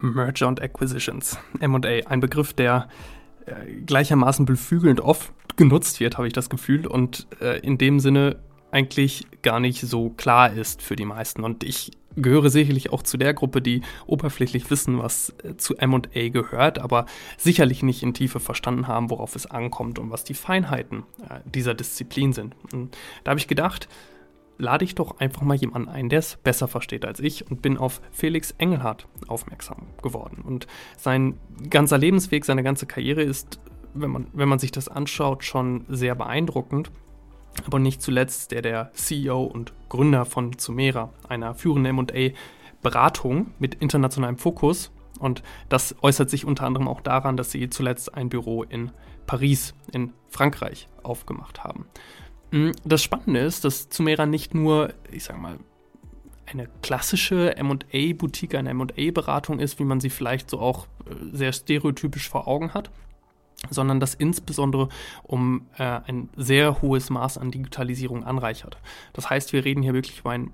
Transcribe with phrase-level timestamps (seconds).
[0.00, 2.88] Merger und Acquisitions, MA, ein Begriff, der
[3.46, 8.36] äh, gleichermaßen beflügelnd oft genutzt wird, habe ich das Gefühl, und äh, in dem Sinne
[8.70, 11.44] eigentlich gar nicht so klar ist für die meisten.
[11.44, 16.28] Und ich gehöre sicherlich auch zu der Gruppe, die oberflächlich wissen, was äh, zu MA
[16.28, 17.06] gehört, aber
[17.36, 21.74] sicherlich nicht in Tiefe verstanden haben, worauf es ankommt und was die Feinheiten äh, dieser
[21.74, 22.54] Disziplin sind.
[22.72, 23.88] Und da habe ich gedacht,
[24.60, 27.76] lade ich doch einfach mal jemanden ein, der es besser versteht als ich und bin
[27.76, 30.42] auf Felix Engelhardt aufmerksam geworden.
[30.44, 33.58] Und sein ganzer Lebensweg, seine ganze Karriere ist,
[33.94, 36.90] wenn man, wenn man sich das anschaut, schon sehr beeindruckend.
[37.66, 44.38] Aber nicht zuletzt der der CEO und Gründer von Zumera, einer führenden M&A-Beratung mit internationalem
[44.38, 44.92] Fokus.
[45.18, 48.92] Und das äußert sich unter anderem auch daran, dass sie zuletzt ein Büro in
[49.26, 51.86] Paris in Frankreich aufgemacht haben.
[52.50, 55.58] Mm, das Spannende ist, dass Zumera nicht nur, ich sag mal,
[56.46, 62.28] eine klassische MA-Boutique, eine MA-Beratung ist, wie man sie vielleicht so auch äh, sehr stereotypisch
[62.28, 62.90] vor Augen hat,
[63.70, 64.88] sondern das insbesondere
[65.22, 68.78] um äh, ein sehr hohes Maß an Digitalisierung anreichert.
[69.12, 70.52] Das heißt, wir reden hier wirklich über einen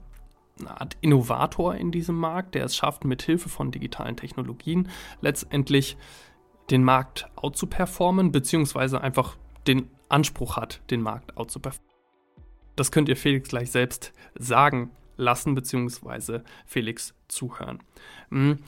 [0.59, 4.89] eine Art Innovator in diesem Markt, der es schafft, mit Hilfe von digitalen Technologien
[5.21, 5.97] letztendlich
[6.71, 11.86] den Markt outzuperformen, beziehungsweise einfach den Anspruch hat, den Markt outzuperformen.
[12.77, 17.81] Das könnt ihr Felix gleich selbst sagen lassen, beziehungsweise Felix zuhören.
[18.31, 18.59] Hm.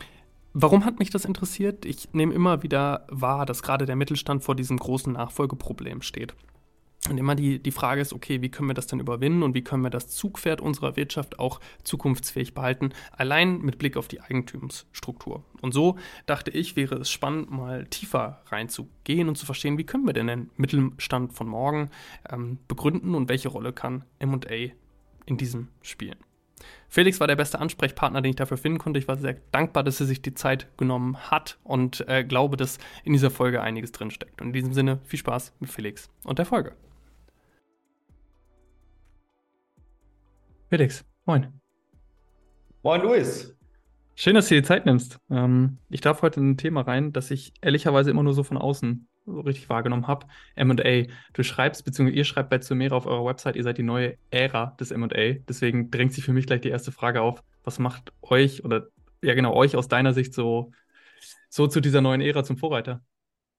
[0.55, 1.84] Warum hat mich das interessiert?
[1.84, 6.34] Ich nehme immer wieder wahr, dass gerade der Mittelstand vor diesem großen Nachfolgeproblem steht.
[7.09, 9.63] Und immer die, die Frage ist, okay, wie können wir das denn überwinden und wie
[9.63, 15.45] können wir das Zugpferd unserer Wirtschaft auch zukunftsfähig behalten, allein mit Blick auf die Eigentumsstruktur.
[15.63, 20.07] Und so dachte ich, wäre es spannend, mal tiefer reinzugehen und zu verstehen, wie können
[20.07, 21.91] wir denn den Mittelstand von morgen
[22.29, 24.73] ähm, begründen und welche Rolle kann MA
[25.25, 26.17] in diesem spielen.
[26.89, 28.99] Felix war der beste Ansprechpartner, den ich dafür finden konnte.
[28.99, 32.79] Ich war sehr dankbar, dass er sich die Zeit genommen hat und äh, glaube, dass
[33.05, 34.41] in dieser Folge einiges drinsteckt.
[34.41, 36.73] Und in diesem Sinne viel Spaß mit Felix und der Folge.
[40.70, 41.46] Felix, moin.
[42.83, 43.56] Moin, Luis.
[44.14, 45.18] Schön, dass du dir die Zeit nimmst.
[45.30, 48.58] Ähm, ich darf heute in ein Thema rein, das ich ehrlicherweise immer nur so von
[48.58, 50.27] außen so richtig wahrgenommen habe.
[50.57, 51.07] MA.
[51.33, 54.77] Du schreibst, beziehungsweise ihr schreibt bei Zumera auf eurer Website, ihr seid die neue Ära
[54.78, 55.07] des MA.
[55.48, 57.42] Deswegen drängt sich für mich gleich die erste Frage auf.
[57.64, 58.89] Was macht euch oder
[59.23, 60.73] ja genau euch aus deiner Sicht so,
[61.48, 63.01] so zu dieser neuen Ära zum Vorreiter?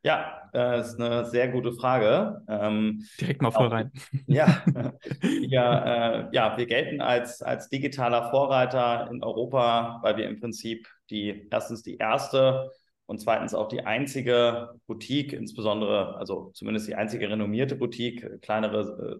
[0.02, 2.42] Ja, das äh, ist eine sehr gute Frage.
[2.48, 3.92] Ähm, Direkt mal voll rein.
[4.28, 4.64] Ja,
[5.42, 10.88] ja, äh, ja, wir gelten als, als digitaler Vorreiter in Europa, weil wir im Prinzip
[11.10, 12.72] die erstens die erste
[13.08, 19.20] und zweitens auch die einzige Boutique, insbesondere, also zumindest die einzige renommierte Boutique, kleinere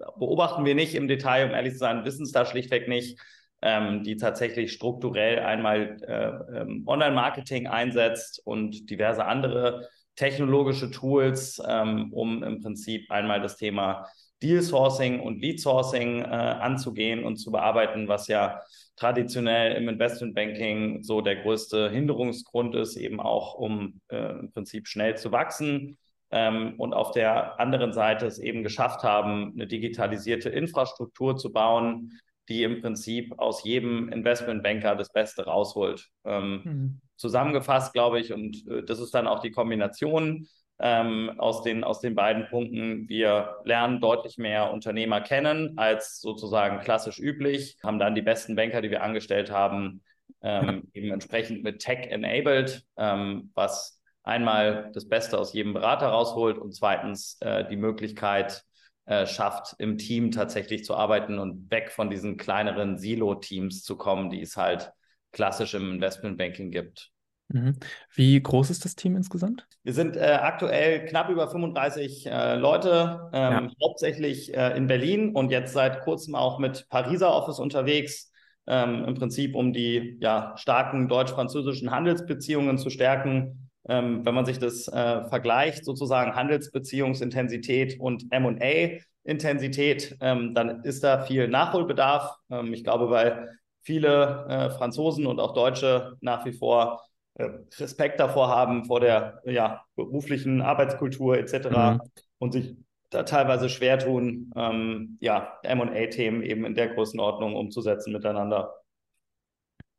[0.00, 3.18] äh, beobachten wir nicht im Detail, um ehrlich zu sein, wissen es da schlichtweg nicht,
[3.62, 12.12] ähm, die tatsächlich strukturell einmal äh, ähm, Online-Marketing einsetzt und diverse andere technologische Tools, ähm,
[12.12, 14.06] um im Prinzip einmal das Thema
[14.42, 18.60] Deal Sourcing und Lead Sourcing äh, anzugehen und zu bearbeiten, was ja
[18.96, 24.88] traditionell im Investment Banking so der größte Hinderungsgrund ist, eben auch um äh, im Prinzip
[24.88, 25.98] schnell zu wachsen.
[26.30, 32.18] Ähm, und auf der anderen Seite es eben geschafft haben, eine digitalisierte Infrastruktur zu bauen,
[32.48, 36.08] die im Prinzip aus jedem Investmentbanker das Beste rausholt.
[36.24, 37.00] Ähm, mhm.
[37.20, 40.48] Zusammengefasst, glaube ich, und äh, das ist dann auch die Kombination
[40.78, 43.08] ähm, aus, den, aus den beiden Punkten.
[43.08, 48.80] Wir lernen deutlich mehr Unternehmer kennen als sozusagen klassisch üblich, haben dann die besten Banker,
[48.80, 50.02] die wir angestellt haben,
[50.42, 56.56] ähm, eben entsprechend mit Tech enabled, ähm, was einmal das Beste aus jedem Berater rausholt
[56.56, 58.64] und zweitens äh, die Möglichkeit
[59.04, 64.30] äh, schafft, im Team tatsächlich zu arbeiten und weg von diesen kleineren Silo-Teams zu kommen,
[64.30, 64.92] die es halt
[65.32, 67.10] klassisch im Investmentbanking gibt.
[67.52, 67.76] Mhm.
[68.14, 69.66] Wie groß ist das Team insgesamt?
[69.82, 73.68] Wir sind äh, aktuell knapp über 35 äh, Leute, ähm, ja.
[73.82, 78.30] hauptsächlich äh, in Berlin und jetzt seit kurzem auch mit Pariser Office unterwegs,
[78.68, 83.70] ähm, im Prinzip um die ja, starken deutsch-französischen Handelsbeziehungen zu stärken.
[83.88, 91.22] Ähm, wenn man sich das äh, vergleicht, sozusagen Handelsbeziehungsintensität und MA-Intensität, ähm, dann ist da
[91.22, 92.36] viel Nachholbedarf.
[92.50, 93.48] Ähm, ich glaube, weil
[93.82, 97.02] viele äh, Franzosen und auch Deutsche nach wie vor
[97.34, 97.48] äh,
[97.78, 101.68] Respekt davor haben, vor der ja, beruflichen Arbeitskultur etc.
[101.68, 102.00] Mhm.
[102.38, 102.76] und sich
[103.10, 108.74] da teilweise schwer tun, ähm, ja, MA-Themen eben in der Größenordnung umzusetzen miteinander.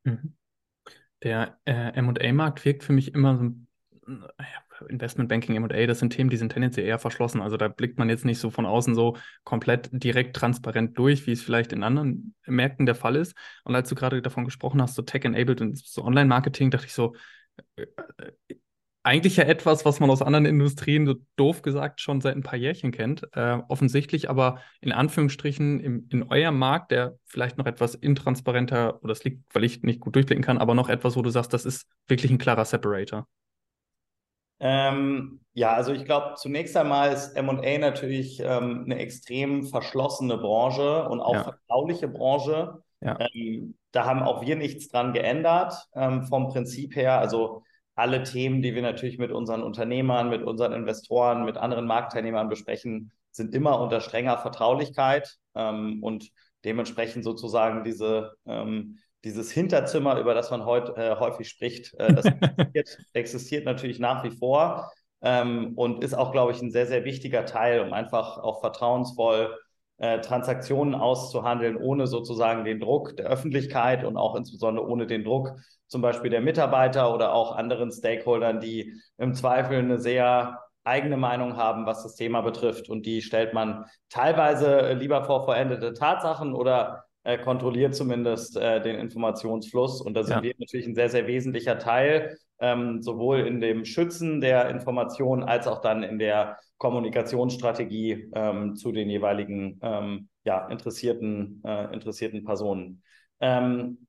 [0.04, 0.36] Mhm.
[1.24, 3.52] Der äh, MA-Markt wirkt für mich immer so
[4.90, 7.42] Investmentbanking, M&A, das sind Themen, die sind tendenziell eher verschlossen.
[7.42, 11.32] Also da blickt man jetzt nicht so von außen so komplett direkt transparent durch, wie
[11.32, 13.36] es vielleicht in anderen Märkten der Fall ist.
[13.64, 17.16] Und als du gerade davon gesprochen hast, so Tech-enabled und so Online-Marketing, dachte ich so,
[17.76, 17.84] äh,
[18.18, 18.56] äh,
[19.04, 22.58] eigentlich ja etwas, was man aus anderen Industrien, so doof gesagt, schon seit ein paar
[22.58, 23.28] Jährchen kennt.
[23.34, 29.10] Äh, offensichtlich aber in Anführungsstrichen im, in eurem Markt, der vielleicht noch etwas intransparenter, oder
[29.10, 31.66] das liegt, weil ich nicht gut durchblicken kann, aber noch etwas, wo du sagst, das
[31.66, 33.28] ist wirklich ein klarer Separator.
[34.62, 41.10] Ähm, ja, also ich glaube, zunächst einmal ist MA natürlich ähm, eine extrem verschlossene Branche
[41.10, 41.44] und auch ja.
[41.44, 42.82] vertrauliche Branche.
[43.02, 43.18] Ja.
[43.34, 47.20] Ähm, da haben auch wir nichts dran geändert ähm, vom Prinzip her.
[47.20, 47.64] Also
[47.96, 53.12] alle Themen, die wir natürlich mit unseren Unternehmern, mit unseren Investoren, mit anderen Marktteilnehmern besprechen,
[53.32, 56.32] sind immer unter strenger Vertraulichkeit ähm, und
[56.64, 62.26] dementsprechend sozusagen diese, ähm, dieses Hinterzimmer, über das man heute äh, häufig spricht, äh, das
[62.74, 64.92] existiert, existiert, natürlich nach wie vor
[65.22, 69.56] ähm, und ist auch, glaube ich, ein sehr, sehr wichtiger Teil, um einfach auch vertrauensvoll
[69.98, 75.54] äh, Transaktionen auszuhandeln, ohne sozusagen den Druck der Öffentlichkeit und auch insbesondere ohne den Druck
[75.88, 81.58] zum Beispiel der Mitarbeiter oder auch anderen Stakeholdern, die im Zweifel eine sehr eigene Meinung
[81.58, 82.90] haben, was das Thema betrifft.
[82.90, 88.98] Und die stellt man teilweise lieber vor vollendete Tatsachen oder äh, kontrolliert zumindest äh, den
[88.98, 90.02] Informationsfluss.
[90.02, 90.44] Und da sind ja.
[90.44, 95.68] wir natürlich ein sehr, sehr wesentlicher Teil, ähm, sowohl in dem Schützen der Informationen als
[95.68, 103.04] auch dann in der Kommunikationsstrategie ähm, zu den jeweiligen ähm, ja, interessierten, äh, interessierten Personen.
[103.40, 104.08] Ähm,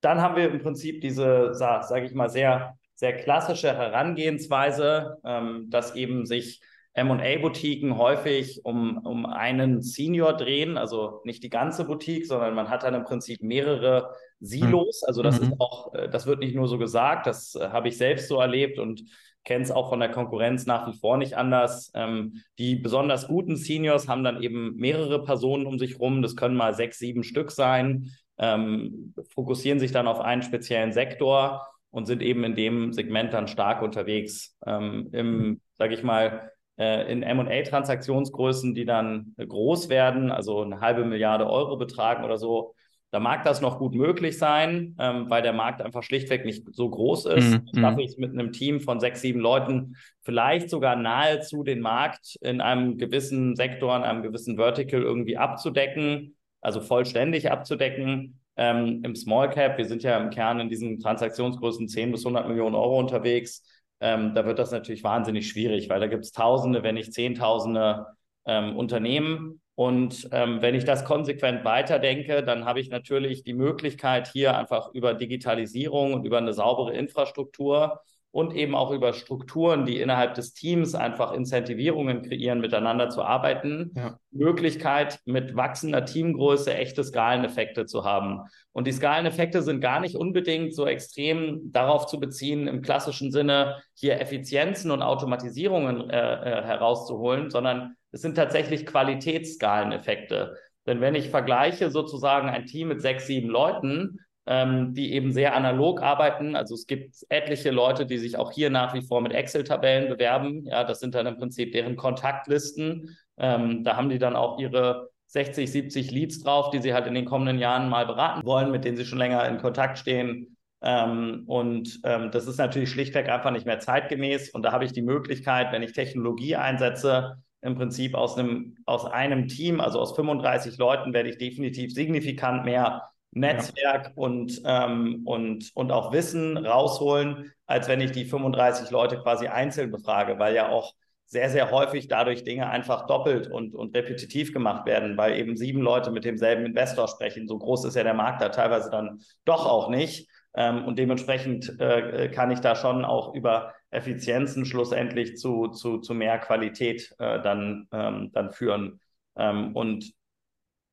[0.00, 5.66] dann haben wir im Prinzip diese, sage sag ich mal, sehr, sehr klassische Herangehensweise, ähm,
[5.70, 6.60] dass eben sich
[6.94, 12.82] MA-Boutiquen häufig um, um einen Senior drehen, also nicht die ganze Boutique, sondern man hat
[12.82, 14.10] dann im Prinzip mehrere
[14.40, 15.02] Silos.
[15.04, 15.46] Also das mhm.
[15.46, 18.40] ist auch, äh, das wird nicht nur so gesagt, das äh, habe ich selbst so
[18.40, 19.04] erlebt und
[19.44, 21.90] kenne es auch von der Konkurrenz nach wie vor nicht anders.
[21.94, 26.22] Ähm, die besonders guten Seniors haben dann eben mehrere Personen um sich rum.
[26.22, 31.66] Das können mal sechs, sieben Stück sein, ähm, fokussieren sich dann auf einen speziellen Sektor
[31.90, 34.56] und sind eben in dem Segment dann stark unterwegs.
[34.66, 41.48] Ähm, Im, sage ich mal, in MA-Transaktionsgrößen, die dann groß werden, also eine halbe Milliarde
[41.48, 42.74] Euro betragen oder so,
[43.12, 46.88] da mag das noch gut möglich sein, ähm, weil der Markt einfach schlichtweg nicht so
[46.88, 47.60] groß ist.
[47.74, 47.80] Mm.
[47.80, 52.36] Schaffe ich es mit einem Team von sechs, sieben Leuten vielleicht sogar nahezu den Markt
[52.40, 58.40] in einem gewissen Sektor, in einem gewissen Vertical irgendwie abzudecken, also vollständig abzudecken.
[58.56, 62.48] Ähm, Im Small Cap, wir sind ja im Kern in diesen Transaktionsgrößen 10 bis 100
[62.48, 63.62] Millionen Euro unterwegs.
[64.02, 68.06] Ähm, da wird das natürlich wahnsinnig schwierig, weil da gibt es Tausende, wenn nicht Zehntausende
[68.44, 69.60] ähm, Unternehmen.
[69.74, 74.92] Und ähm, wenn ich das konsequent weiterdenke, dann habe ich natürlich die Möglichkeit, hier einfach
[74.92, 78.00] über Digitalisierung und über eine saubere Infrastruktur
[78.32, 83.92] und eben auch über Strukturen, die innerhalb des Teams einfach Incentivierungen kreieren, miteinander zu arbeiten,
[83.94, 84.18] ja.
[84.30, 88.40] Möglichkeit mit wachsender Teamgröße echte Skaleneffekte zu haben.
[88.72, 93.82] Und die Skaleneffekte sind gar nicht unbedingt so extrem darauf zu beziehen, im klassischen Sinne
[93.94, 100.56] hier Effizienzen und Automatisierungen äh, äh, herauszuholen, sondern es sind tatsächlich Qualitätsskaleneffekte.
[100.86, 105.54] Denn wenn ich vergleiche sozusagen ein Team mit sechs, sieben Leuten, ähm, die eben sehr
[105.54, 106.56] analog arbeiten.
[106.56, 110.64] Also es gibt etliche Leute, die sich auch hier nach wie vor mit Excel-Tabellen bewerben.
[110.64, 113.16] Ja, das sind dann im Prinzip deren Kontaktlisten.
[113.38, 117.14] Ähm, da haben die dann auch ihre 60, 70 Leads drauf, die sie halt in
[117.14, 120.56] den kommenden Jahren mal beraten wollen, mit denen sie schon länger in Kontakt stehen.
[120.82, 124.50] Ähm, und ähm, das ist natürlich schlichtweg einfach nicht mehr zeitgemäß.
[124.50, 129.06] Und da habe ich die Möglichkeit, wenn ich Technologie einsetze, im Prinzip aus einem, aus
[129.06, 134.12] einem Team, also aus 35 Leuten, werde ich definitiv signifikant mehr Netzwerk ja.
[134.14, 139.90] und, ähm, und, und auch Wissen rausholen, als wenn ich die 35 Leute quasi einzeln
[139.90, 144.84] befrage, weil ja auch sehr, sehr häufig dadurch Dinge einfach doppelt und, und repetitiv gemacht
[144.84, 147.48] werden, weil eben sieben Leute mit demselben Investor sprechen.
[147.48, 150.28] So groß ist ja der Markt da teilweise dann doch auch nicht.
[150.54, 156.12] Ähm, und dementsprechend äh, kann ich da schon auch über Effizienzen schlussendlich zu, zu, zu
[156.12, 159.00] mehr Qualität äh, dann, ähm, dann führen.
[159.34, 160.12] Ähm, und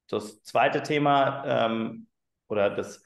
[0.10, 2.08] das zweite Thema, ähm,
[2.50, 3.03] oder das,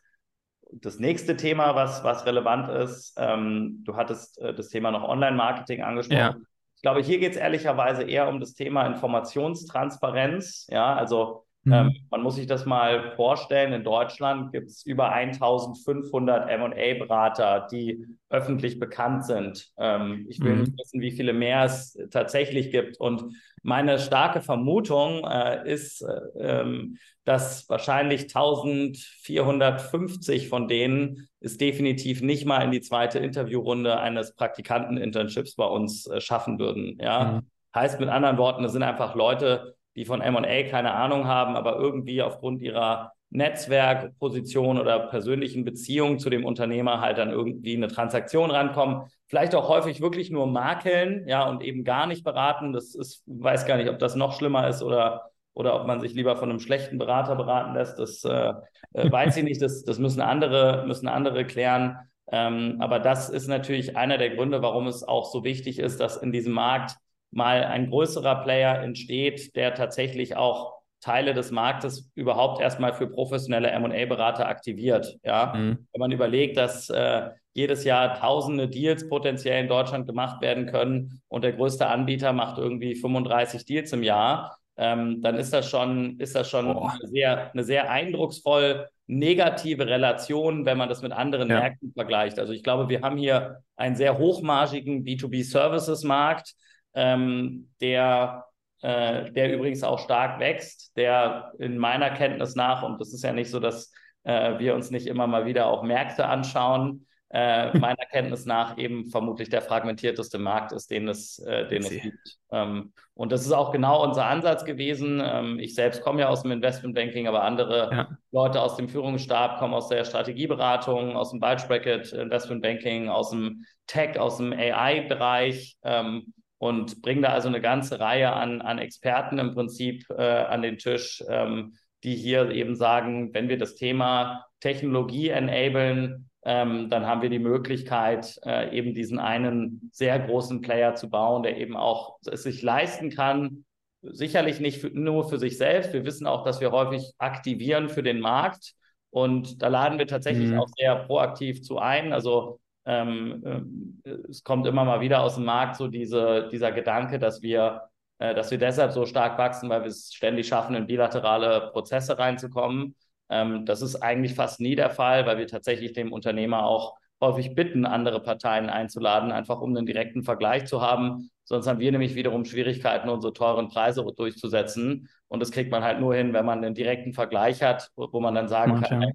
[0.71, 5.83] das nächste Thema, was, was relevant ist, ähm, du hattest äh, das Thema noch Online-Marketing
[5.83, 6.17] angesprochen.
[6.17, 6.35] Ja.
[6.75, 10.67] Ich glaube, hier geht es ehrlicherweise eher um das Thema Informationstransparenz.
[10.69, 11.73] Ja, also Mhm.
[11.73, 18.05] Ähm, man muss sich das mal vorstellen, in Deutschland gibt es über 1500 MA-Berater, die
[18.29, 19.71] öffentlich bekannt sind.
[19.77, 20.61] Ähm, ich will mhm.
[20.61, 22.99] nicht wissen, wie viele mehr es tatsächlich gibt.
[22.99, 23.23] Und
[23.61, 32.45] meine starke Vermutung äh, ist, äh, ähm, dass wahrscheinlich 1450 von denen es definitiv nicht
[32.45, 36.97] mal in die zweite Interviewrunde eines Praktikanten-Internships bei uns äh, schaffen würden.
[36.99, 37.23] Ja?
[37.23, 37.43] Mhm.
[37.73, 41.77] Heißt mit anderen Worten, es sind einfach Leute, die von MA keine Ahnung haben, aber
[41.77, 48.51] irgendwie aufgrund ihrer Netzwerkposition oder persönlichen Beziehung zu dem Unternehmer halt dann irgendwie eine Transaktion
[48.51, 49.03] rankommen.
[49.27, 52.73] Vielleicht auch häufig wirklich nur makeln, ja, und eben gar nicht beraten.
[52.73, 56.13] Das ist, weiß gar nicht, ob das noch schlimmer ist oder, oder ob man sich
[56.13, 57.97] lieber von einem schlechten Berater beraten lässt.
[57.97, 58.53] Das äh,
[58.93, 59.61] äh weiß ich nicht.
[59.61, 61.97] Das, das müssen andere, müssen andere klären.
[62.31, 66.17] Ähm, aber das ist natürlich einer der Gründe, warum es auch so wichtig ist, dass
[66.17, 66.97] in diesem Markt
[67.33, 73.77] mal ein größerer Player entsteht, der tatsächlich auch Teile des Marktes überhaupt erstmal für professionelle
[73.77, 75.17] MA-Berater aktiviert.
[75.23, 75.53] Ja?
[75.53, 75.87] Mhm.
[75.91, 81.21] Wenn man überlegt, dass äh, jedes Jahr tausende Deals potenziell in Deutschland gemacht werden können
[81.27, 86.19] und der größte Anbieter macht irgendwie 35 Deals im Jahr, ähm, dann ist das schon,
[86.19, 91.49] ist das schon eine sehr, eine sehr eindrucksvoll negative Relation, wenn man das mit anderen
[91.49, 91.59] ja.
[91.59, 92.39] Märkten vergleicht.
[92.39, 96.53] Also ich glaube, wir haben hier einen sehr hochmargigen B2B-Services-Markt,
[96.93, 98.45] ähm, der,
[98.81, 103.33] äh, der übrigens auch stark wächst, der in meiner Kenntnis nach, und das ist ja
[103.33, 103.91] nicht so, dass
[104.23, 109.07] äh, wir uns nicht immer mal wieder auch Märkte anschauen, äh, meiner Kenntnis nach eben
[109.07, 112.37] vermutlich der fragmentierteste Markt ist, den es, äh, den es gibt.
[112.51, 115.21] Ähm, und das ist auch genau unser Ansatz gewesen.
[115.23, 118.07] Ähm, ich selbst komme ja aus dem Investmentbanking, aber andere ja.
[118.31, 123.65] Leute aus dem Führungsstab kommen aus der Strategieberatung, aus dem Bulge Bracket Investmentbanking, aus dem
[123.87, 125.77] Tech, aus dem AI-Bereich.
[125.83, 130.61] Ähm, und bringen da also eine ganze Reihe an, an Experten im Prinzip äh, an
[130.61, 131.73] den Tisch, ähm,
[132.05, 137.39] die hier eben sagen, wenn wir das Thema Technologie enablen, ähm, dann haben wir die
[137.39, 142.61] Möglichkeit, äh, eben diesen einen sehr großen Player zu bauen, der eben auch es sich
[142.61, 143.65] leisten kann,
[144.01, 145.91] sicherlich nicht für, nur für sich selbst.
[145.91, 148.71] Wir wissen auch, dass wir häufig aktivieren für den Markt.
[149.09, 150.59] Und da laden wir tatsächlich mhm.
[150.59, 152.13] auch sehr proaktiv zu ein.
[152.13, 157.19] Also ähm, äh, es kommt immer mal wieder aus dem Markt so diese, dieser Gedanke,
[157.19, 157.83] dass wir,
[158.19, 162.17] äh, dass wir deshalb so stark wachsen, weil wir es ständig schaffen, in bilaterale Prozesse
[162.17, 162.95] reinzukommen.
[163.29, 167.55] Ähm, das ist eigentlich fast nie der Fall, weil wir tatsächlich dem Unternehmer auch häufig
[167.55, 171.29] bitten, andere Parteien einzuladen, einfach um einen direkten Vergleich zu haben.
[171.45, 175.09] Sonst haben wir nämlich wiederum Schwierigkeiten, unsere teuren Preise durchzusetzen.
[175.29, 178.35] Und das kriegt man halt nur hin, wenn man einen direkten Vergleich hat, wo man
[178.35, 178.89] dann sagen Manche.
[178.89, 179.11] kann,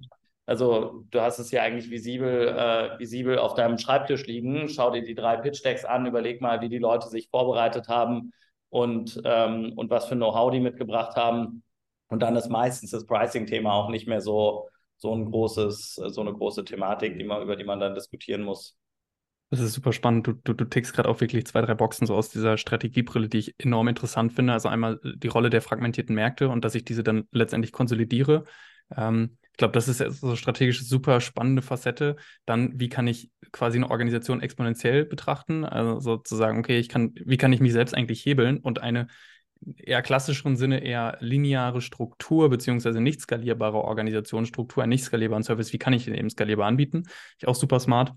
[0.49, 4.67] also du hast es ja eigentlich visibel, äh, visibel auf deinem Schreibtisch liegen.
[4.67, 8.33] Schau dir die drei Pitch-Decks an, überleg mal, wie die Leute sich vorbereitet haben
[8.69, 11.61] und, ähm, und was für Know-how die mitgebracht haben.
[12.07, 16.33] Und dann ist meistens das Pricing-Thema auch nicht mehr so, so ein großes, so eine
[16.33, 18.75] große Thematik, die man, über die man dann diskutieren muss.
[19.51, 20.25] Das ist super spannend.
[20.25, 23.37] Du, du, du tickst gerade auch wirklich zwei, drei Boxen so aus dieser Strategiebrille, die
[23.37, 24.53] ich enorm interessant finde.
[24.53, 28.45] Also einmal die Rolle der fragmentierten Märkte und dass ich diese dann letztendlich konsolidiere.
[28.97, 32.15] Ähm, glaube, das ist so strategisch super spannende Facette.
[32.45, 35.65] Dann, wie kann ich quasi eine Organisation exponentiell betrachten?
[35.65, 39.07] Also sozusagen, okay, ich kann, wie kann ich mich selbst eigentlich hebeln und eine
[39.77, 45.77] eher klassischeren Sinne eher lineare Struktur beziehungsweise nicht skalierbare Organisationsstruktur, einen nicht skalierbaren Service, wie
[45.77, 47.03] kann ich den eben skalierbar anbieten?
[47.37, 48.13] Ich auch super smart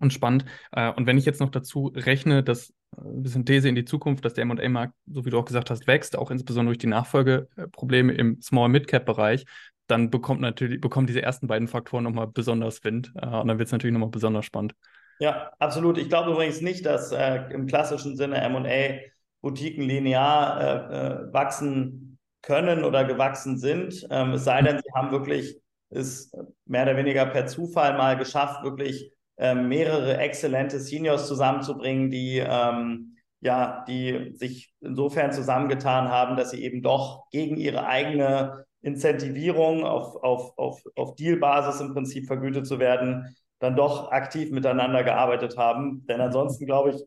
[0.00, 0.44] und spannend.
[0.72, 3.84] Äh, und wenn ich jetzt noch dazu rechne, dass äh, ein bisschen These in die
[3.84, 6.88] Zukunft, dass der M&A-Markt, so wie du auch gesagt hast, wächst, auch insbesondere durch die
[6.88, 9.46] Nachfolgeprobleme im Small-Mid-Cap-Bereich,
[9.86, 13.12] dann bekommt natürlich, bekommen diese ersten beiden Faktoren nochmal besonders Wind.
[13.16, 14.74] Äh, und dann wird es natürlich nochmal besonders spannend.
[15.20, 15.98] Ja, absolut.
[15.98, 22.84] Ich glaube übrigens nicht, dass äh, im klassischen Sinne MA-Boutiquen linear äh, äh, wachsen können
[22.84, 24.06] oder gewachsen sind.
[24.10, 25.56] Ähm, es sei denn, sie haben wirklich
[25.90, 26.32] es
[26.66, 33.14] mehr oder weniger per Zufall mal geschafft, wirklich ähm, mehrere exzellente Seniors zusammenzubringen, die ähm,
[33.44, 40.22] ja, die sich insofern zusammengetan haben, dass sie eben doch gegen ihre eigene Incentivierung auf,
[40.22, 46.06] auf, auf, auf Dealbasis im Prinzip vergütet zu werden, dann doch aktiv miteinander gearbeitet haben.
[46.06, 47.02] Denn ansonsten glaube ich,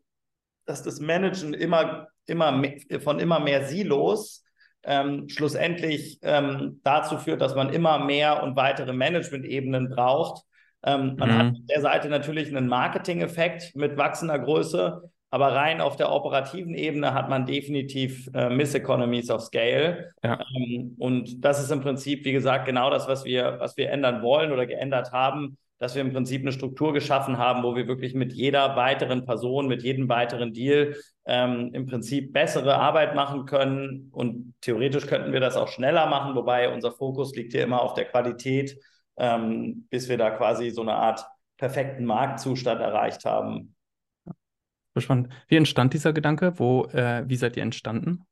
[0.65, 4.43] dass das Managen immer, immer mehr, von immer mehr Silos
[4.83, 10.43] ähm, schlussendlich ähm, dazu führt, dass man immer mehr und weitere Management-Ebenen braucht.
[10.83, 11.37] Ähm, man mhm.
[11.37, 16.73] hat auf der Seite natürlich einen Marketing-Effekt mit wachsender Größe, aber rein auf der operativen
[16.73, 20.11] Ebene hat man definitiv äh, Miss-Economies of Scale.
[20.23, 20.39] Ja.
[20.55, 24.21] Ähm, und das ist im Prinzip, wie gesagt, genau das, was wir, was wir ändern
[24.21, 25.57] wollen oder geändert haben.
[25.79, 29.67] dass wir im Prinzip eine Struktur geschaffen haben, wo wir wirklich mit jeder weiteren Person,
[29.67, 34.09] mit jedem weiteren Deal ähm, im Prinzip bessere Arbeit machen können.
[34.11, 37.93] Und theoretisch könnten wir das auch schneller machen, wobei unser Fokus liegt hier immer auf
[37.93, 38.77] der Qualität,
[39.17, 41.25] ähm, bis wir da quasi so eine Art
[41.57, 43.75] perfekten Marktzustand erreicht haben.
[45.01, 45.29] Spannend.
[45.47, 46.53] Wie entstand dieser Gedanke?
[46.57, 48.23] Wo, äh, wie seid ihr entstanden?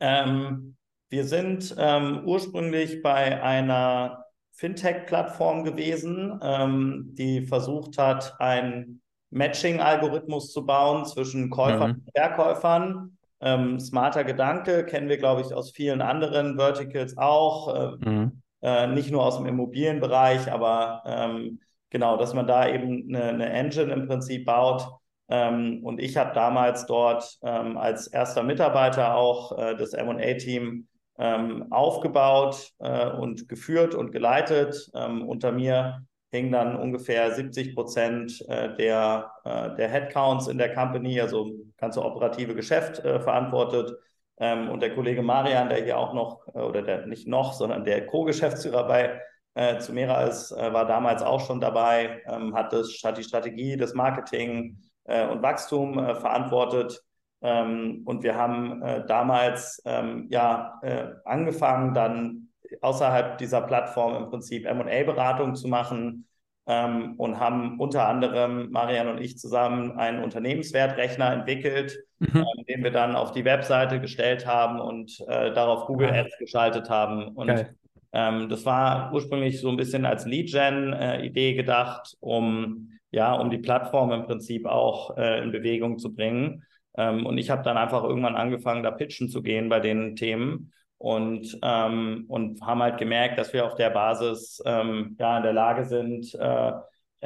[0.00, 0.76] Ähm,
[1.08, 10.64] wir sind ähm, ursprünglich bei einer Fintech-Plattform gewesen, ähm, die versucht hat, einen Matching-Algorithmus zu
[10.64, 11.96] bauen zwischen Käufern mhm.
[11.96, 13.18] und Verkäufern.
[13.40, 17.98] Ähm, smarter Gedanke kennen wir, glaube ich, aus vielen anderen Verticals auch.
[18.02, 18.42] Äh, mhm.
[18.62, 23.50] äh, nicht nur aus dem Immobilienbereich, aber ähm, genau, dass man da eben eine, eine
[23.50, 24.88] Engine im Prinzip baut.
[25.28, 30.86] Ähm, und ich habe damals dort ähm, als erster Mitarbeiter auch äh, das MA-Team
[31.18, 34.90] ähm, aufgebaut äh, und geführt und geleitet.
[34.94, 40.74] Ähm, unter mir hingen dann ungefähr 70 Prozent äh, der, äh, der Headcounts in der
[40.74, 43.96] Company, also ganze operative Geschäft äh, verantwortet.
[44.38, 47.84] Ähm, und der Kollege Marian, der hier auch noch, äh, oder der nicht noch, sondern
[47.84, 49.20] der Co-Geschäftsführer bei
[49.54, 53.94] äh, Zumera ist, war damals auch schon dabei, ähm, hat, das, hat die Strategie, das
[53.94, 54.76] Marketing
[55.06, 57.04] und Wachstum verantwortet.
[57.44, 62.48] Ähm, und wir haben äh, damals ähm, ja äh, angefangen, dann
[62.80, 66.26] außerhalb dieser Plattform im Prinzip MA-Beratung zu machen
[66.66, 72.28] ähm, und haben unter anderem Marian und ich zusammen einen Unternehmenswertrechner entwickelt, mhm.
[72.36, 76.08] ähm, den wir dann auf die Webseite gestellt haben und äh, darauf Google.
[76.10, 77.28] Ads geschaltet haben.
[77.28, 77.66] Und
[78.14, 83.58] ähm, das war ursprünglich so ein bisschen als Lead-Gen-Idee äh, gedacht, um ja, um die
[83.58, 86.64] Plattform im Prinzip auch äh, in Bewegung zu bringen.
[86.96, 90.72] Ähm, und ich habe dann einfach irgendwann angefangen, da pitchen zu gehen bei den Themen
[90.98, 95.52] und, ähm, und haben halt gemerkt, dass wir auf der Basis ähm, ja in der
[95.52, 96.72] Lage sind, äh,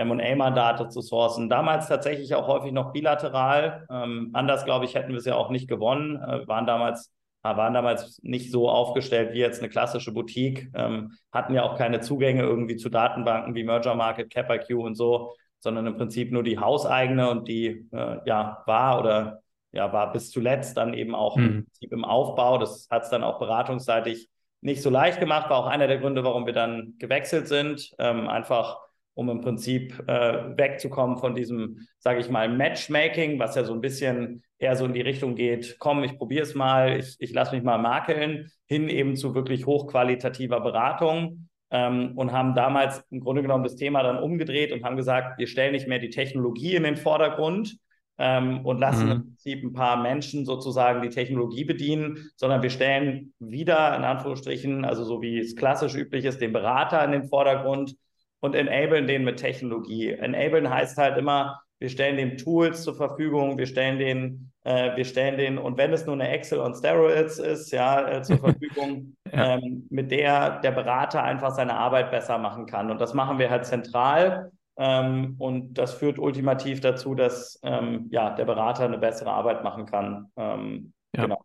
[0.05, 1.49] MA-Mandate zu sourcen.
[1.49, 3.87] Damals tatsächlich auch häufig noch bilateral.
[3.91, 6.17] Ähm, anders, glaube ich, hätten wir es ja auch nicht gewonnen.
[6.17, 11.55] Äh, waren damals waren damals nicht so aufgestellt wie jetzt eine klassische Boutique, ähm, hatten
[11.55, 15.97] ja auch keine Zugänge irgendwie zu Datenbanken wie Merger Market, CapIQ und so, sondern im
[15.97, 20.95] Prinzip nur die hauseigene und die äh, ja war oder ja, war bis zuletzt dann
[20.95, 21.67] eben auch mhm.
[21.81, 22.59] im, im Aufbau.
[22.59, 24.29] Das hat es dann auch beratungsseitig
[24.61, 27.93] nicht so leicht gemacht, war auch einer der Gründe, warum wir dann gewechselt sind.
[27.99, 28.79] Ähm, einfach
[29.15, 33.81] um im Prinzip äh, wegzukommen von diesem, sage ich mal, Matchmaking, was ja so ein
[33.81, 37.55] bisschen eher so in die Richtung geht, komm, ich probiere es mal, ich, ich lasse
[37.55, 41.48] mich mal makeln, hin eben zu wirklich hochqualitativer Beratung.
[41.71, 45.47] Ähm, und haben damals im Grunde genommen das Thema dann umgedreht und haben gesagt, wir
[45.47, 47.79] stellen nicht mehr die Technologie in den Vordergrund,
[48.19, 49.13] ähm, und lassen mhm.
[49.13, 54.85] im Prinzip ein paar Menschen sozusagen die Technologie bedienen, sondern wir stellen wieder in Anführungsstrichen,
[54.85, 57.95] also so wie es klassisch üblich ist, den Berater in den Vordergrund
[58.41, 60.11] und enablen den mit Technologie.
[60.11, 65.05] Enablen heißt halt immer, wir stellen dem Tools zur Verfügung, wir stellen den, äh, wir
[65.05, 69.17] stellen den, und wenn es nur eine Excel on Steroids ist, ja, äh, zur Verfügung,
[69.33, 69.57] ja.
[69.57, 72.91] ähm, mit der der Berater einfach seine Arbeit besser machen kann.
[72.91, 78.31] Und das machen wir halt zentral ähm, und das führt ultimativ dazu, dass ähm, ja,
[78.31, 80.31] der Berater eine bessere Arbeit machen kann.
[80.37, 81.23] Ähm, ja.
[81.25, 81.45] Genau.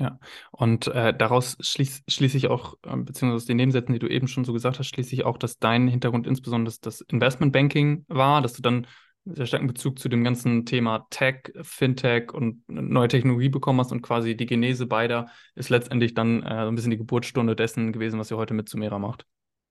[0.00, 0.20] Ja,
[0.52, 4.28] und äh, daraus schließe schließ ich auch, äh, beziehungsweise aus den Nebensätzen, die du eben
[4.28, 8.52] schon so gesagt hast, schließe ich auch, dass dein Hintergrund insbesondere das Investmentbanking war, dass
[8.52, 8.86] du dann
[9.34, 14.02] sehr starken Bezug zu dem ganzen Thema Tech, Fintech und neue Technologie bekommen hast und
[14.02, 18.18] quasi die Genese beider ist letztendlich dann äh, so ein bisschen die Geburtsstunde dessen gewesen,
[18.18, 19.26] was ihr heute mit Sumera macht.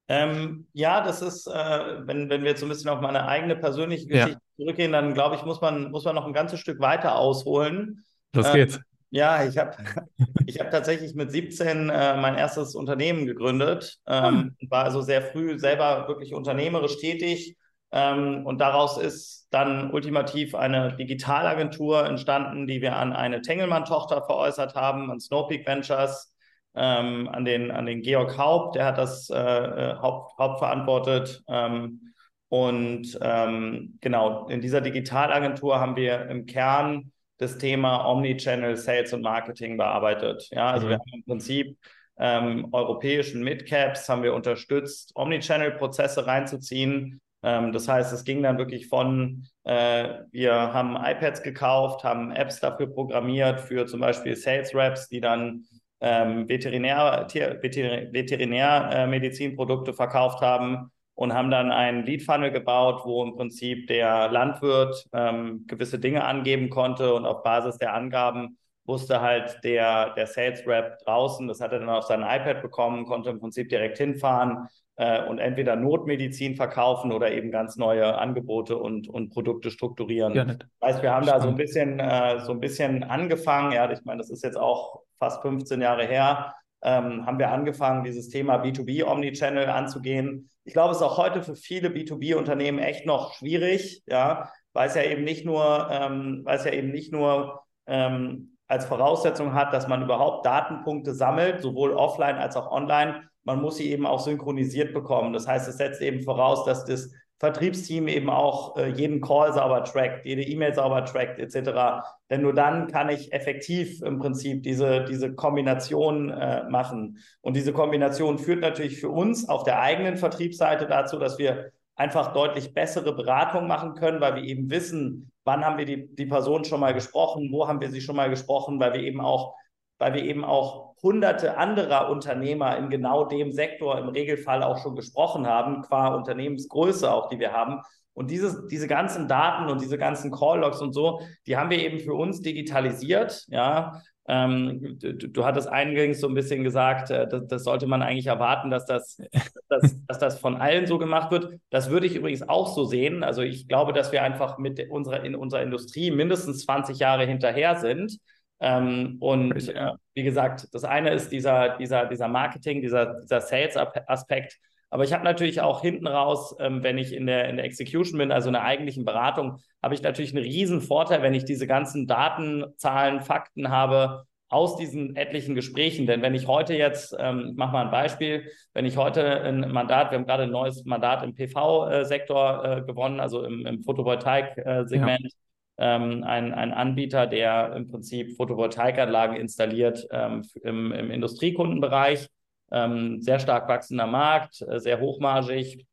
[0.09, 3.57] Ähm, ja, das ist, äh, wenn, wenn wir jetzt so ein bisschen auf meine eigene
[3.57, 4.39] persönliche Geschichte ja.
[4.55, 8.05] zurückgehen, dann glaube ich, muss man, muss man noch ein ganzes Stück weiter ausholen.
[8.33, 8.77] Los geht's.
[8.77, 9.75] Ähm, ja, ich habe
[10.45, 14.69] ich hab tatsächlich mit 17 äh, mein erstes Unternehmen gegründet, ähm, hm.
[14.69, 17.57] war also sehr früh selber wirklich unternehmerisch tätig.
[17.91, 24.75] Ähm, und daraus ist dann ultimativ eine Digitalagentur entstanden, die wir an eine Tengelmann-Tochter veräußert
[24.75, 26.33] haben, an Snowpeak Ventures
[26.77, 31.43] ähm, an, den, an den Georg Haupt, der hat das äh, äh, Haupt, hauptverantwortet.
[31.47, 32.13] Ähm,
[32.49, 39.21] und ähm, genau, in dieser Digitalagentur haben wir im Kern das Thema Omnichannel Sales und
[39.21, 40.47] Marketing bearbeitet.
[40.51, 40.89] Ja, also mhm.
[40.91, 41.77] wir haben im Prinzip
[42.19, 47.21] ähm, europäischen Midcaps haben wir unterstützt, Omnichannel-Prozesse reinzuziehen.
[47.47, 52.59] Ähm, das heißt, es ging dann wirklich von, äh, wir haben iPads gekauft, haben Apps
[52.59, 55.63] dafür programmiert für zum Beispiel Sales Reps, die dann
[56.01, 63.03] ähm, Veterinär, Tier, Veterinär, Veterinärmedizinprodukte äh, verkauft haben und haben dann einen Lead Funnel gebaut,
[63.05, 68.57] wo im Prinzip der Landwirt ähm, gewisse Dinge angeben konnte und auf Basis der Angaben
[68.85, 73.05] wusste halt der, der Sales Rep draußen, das hat er dann auf sein iPad bekommen,
[73.05, 79.07] konnte im Prinzip direkt hinfahren und entweder Notmedizin verkaufen oder eben ganz neue Angebote und,
[79.07, 80.33] und Produkte strukturieren.
[80.33, 81.43] Ja, das heißt, wir haben Spannend.
[81.43, 84.57] da so ein bisschen, äh, so ein bisschen angefangen, ja, ich meine, das ist jetzt
[84.57, 90.49] auch fast 15 Jahre her, ähm, haben wir angefangen, dieses Thema B2B Omnichannel anzugehen.
[90.63, 94.95] Ich glaube, es ist auch heute für viele B2B-Unternehmen echt noch schwierig, ja, weil es
[94.95, 99.73] ja eben nicht nur, ähm, weil es ja eben nicht nur ähm, als Voraussetzung hat,
[99.73, 103.26] dass man überhaupt Datenpunkte sammelt, sowohl offline als auch online.
[103.47, 105.31] Man muss sie eben auch synchronisiert bekommen.
[105.31, 109.83] Das heißt, es setzt eben voraus, dass das Vertriebsteam eben auch äh, jeden Call sauber
[109.83, 112.03] trackt, jede E-Mail sauber trackt, etc.
[112.29, 117.19] Denn nur dann kann ich effektiv im Prinzip diese, diese Kombination äh, machen.
[117.41, 122.33] Und diese Kombination führt natürlich für uns auf der eigenen Vertriebsseite dazu, dass wir einfach
[122.33, 126.65] deutlich bessere Beratung machen können, weil wir eben wissen, wann haben wir die, die Person
[126.65, 129.55] schon mal gesprochen, wo haben wir sie schon mal gesprochen, weil wir eben auch,
[129.97, 134.95] weil wir eben auch hunderte anderer Unternehmer in genau dem Sektor im Regelfall auch schon
[134.95, 137.81] gesprochen haben, qua Unternehmensgröße auch, die wir haben.
[138.13, 141.99] Und dieses, diese ganzen Daten und diese ganzen Call-Logs und so, die haben wir eben
[141.99, 147.47] für uns digitalisiert, ja, ähm, du, du, hattest eingangs so ein bisschen gesagt, äh, das,
[147.47, 149.17] das, sollte man eigentlich erwarten, dass das,
[149.69, 151.59] dass, dass das von allen so gemacht wird.
[151.69, 153.23] Das würde ich übrigens auch so sehen.
[153.23, 157.77] Also ich glaube, dass wir einfach mit unserer, in unserer Industrie mindestens 20 Jahre hinterher
[157.77, 158.17] sind.
[158.59, 164.57] Ähm, und äh, wie gesagt, das eine ist dieser, dieser, dieser Marketing, dieser, dieser Sales-Aspekt.
[164.89, 168.17] Aber ich habe natürlich auch hinten raus, ähm, wenn ich in der, in der Execution
[168.17, 171.67] bin, also in der eigentlichen Beratung, habe ich natürlich einen riesen Vorteil, wenn ich diese
[171.67, 176.07] ganzen Daten, Zahlen, Fakten habe aus diesen etlichen Gesprächen.
[176.07, 179.71] Denn wenn ich heute jetzt, ähm, ich mache mal ein Beispiel, wenn ich heute ein
[179.71, 185.21] Mandat, wir haben gerade ein neues Mandat im PV-Sektor äh, gewonnen, also im, im Photovoltaik-Segment,
[185.21, 185.29] ja.
[185.77, 192.27] Ähm, ein, ein Anbieter, der im Prinzip Photovoltaikanlagen installiert ähm, im, im Industriekundenbereich
[192.71, 195.85] ähm, sehr stark wachsender Markt, äh, sehr hochmargig.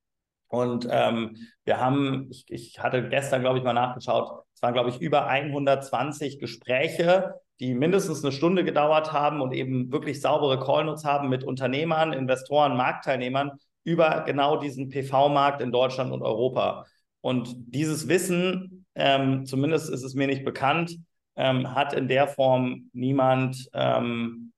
[0.48, 4.90] Und ähm, wir haben, ich, ich hatte gestern, glaube ich, mal nachgeschaut, es waren, glaube
[4.90, 11.04] ich, über 120 Gespräche, die mindestens eine Stunde gedauert haben und eben wirklich saubere Callnotes
[11.04, 13.52] haben mit Unternehmern, Investoren, Marktteilnehmern
[13.84, 16.86] über genau diesen PV-Markt in Deutschland und Europa.
[17.20, 20.98] Und dieses Wissen, ähm, zumindest ist es mir nicht bekannt,
[21.36, 24.52] ähm, hat in der Form niemand, ähm,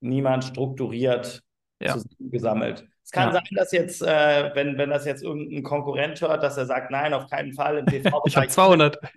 [0.00, 1.42] niemand strukturiert
[1.80, 1.96] ja.
[1.96, 2.86] zusammengesammelt.
[3.08, 3.32] Es kann ja.
[3.36, 7.14] sein, dass jetzt, äh, wenn, wenn das jetzt irgendein Konkurrent hört, dass er sagt, nein,
[7.14, 8.22] auf keinen Fall im TV.
[8.26, 8.98] ich habe 200.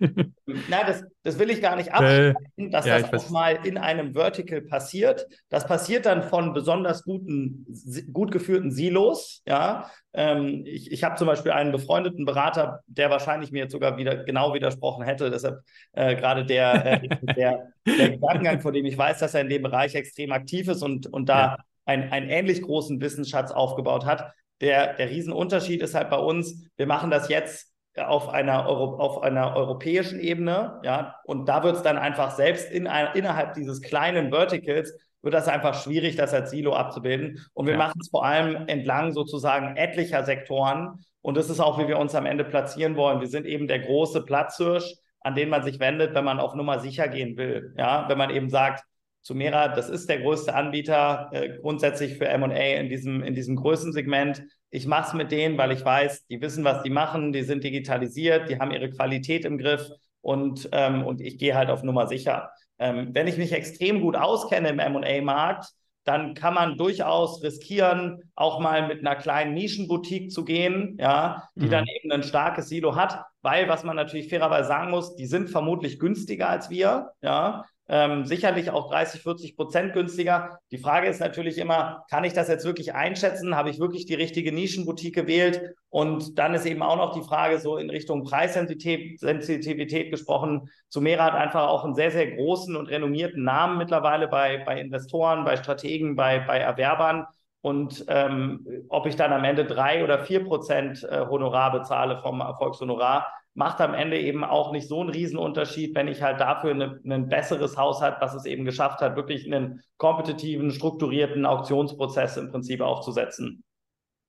[0.70, 3.76] Na, das, das will ich gar nicht abstreiten, äh, dass ja, das auch mal in
[3.76, 5.26] einem Vertical passiert.
[5.50, 7.66] Das passiert dann von besonders guten,
[8.14, 9.42] gut geführten Silos.
[9.46, 13.98] Ja, ähm, ich, ich habe zum Beispiel einen befreundeten Berater, der wahrscheinlich mir jetzt sogar
[13.98, 15.28] wieder genau widersprochen hätte.
[15.28, 15.60] Deshalb
[15.92, 19.60] äh, gerade der, äh, der, der Gedankengang, von dem ich weiß, dass er in dem
[19.60, 24.32] Bereich extrem aktiv ist und, und da ja einen, einen ähnlich großen Wissensschatz aufgebaut hat.
[24.60, 29.22] Der, der Riesenunterschied ist halt bei uns, wir machen das jetzt auf einer, Euro, auf
[29.22, 34.30] einer europäischen Ebene, ja, und da wird es dann einfach selbst in, innerhalb dieses kleinen
[34.30, 37.44] Verticals wird das einfach schwierig, das als Silo abzubilden.
[37.54, 37.78] Und wir ja.
[37.78, 41.04] machen es vor allem entlang sozusagen etlicher Sektoren.
[41.20, 43.20] Und das ist auch, wie wir uns am Ende platzieren wollen.
[43.20, 46.80] Wir sind eben der große Platzhirsch, an den man sich wendet, wenn man auf Nummer
[46.80, 47.72] sicher gehen will.
[47.78, 48.84] Ja, wenn man eben sagt,
[49.22, 54.42] Sumera, das ist der größte Anbieter äh, grundsätzlich für M&A in diesem, in diesem Größensegment.
[54.70, 57.62] Ich mache es mit denen, weil ich weiß, die wissen, was die machen, die sind
[57.62, 59.88] digitalisiert, die haben ihre Qualität im Griff
[60.20, 62.50] und, ähm, und ich gehe halt auf Nummer sicher.
[62.78, 65.66] Ähm, wenn ich mich extrem gut auskenne im M&A-Markt,
[66.04, 71.66] dann kann man durchaus riskieren, auch mal mit einer kleinen Nischenboutique zu gehen, ja, die
[71.66, 71.70] mhm.
[71.70, 75.48] dann eben ein starkes Silo hat, weil was man natürlich fairerweise sagen muss, die sind
[75.48, 80.58] vermutlich günstiger als wir, ja, ähm, sicherlich auch 30, 40 Prozent günstiger.
[80.70, 83.54] Die Frage ist natürlich immer, kann ich das jetzt wirklich einschätzen?
[83.54, 85.74] Habe ich wirklich die richtige Nischenboutique gewählt?
[85.90, 90.70] Und dann ist eben auch noch die Frage so in Richtung Preissensitivität gesprochen.
[90.88, 95.44] Sumera hat einfach auch einen sehr, sehr großen und renommierten Namen mittlerweile bei, bei Investoren,
[95.44, 97.26] bei Strategen, bei, bei Erwerbern.
[97.60, 102.40] Und ähm, ob ich dann am Ende drei oder vier Prozent äh, Honorar bezahle vom
[102.40, 107.28] Erfolgshonorar, macht am Ende eben auch nicht so einen Riesenunterschied, wenn ich halt dafür ein
[107.28, 112.80] besseres Haus hat, was es eben geschafft hat, wirklich einen kompetitiven, strukturierten Auktionsprozess im Prinzip
[112.80, 113.62] aufzusetzen.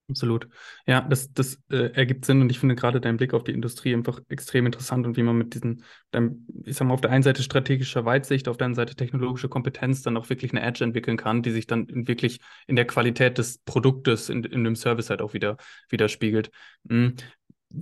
[0.09, 0.49] Absolut.
[0.85, 3.93] Ja, das, das äh, ergibt Sinn und ich finde gerade dein Blick auf die Industrie
[3.93, 7.23] einfach extrem interessant und wie man mit diesen, deinem, ich sag mal, auf der einen
[7.23, 11.15] Seite strategischer Weitsicht, auf der anderen Seite technologische Kompetenz dann auch wirklich eine Edge entwickeln
[11.15, 15.09] kann, die sich dann in wirklich in der Qualität des Produktes, in, in dem Service
[15.09, 15.55] halt auch wieder
[15.89, 16.51] widerspiegelt.
[16.83, 17.15] Mhm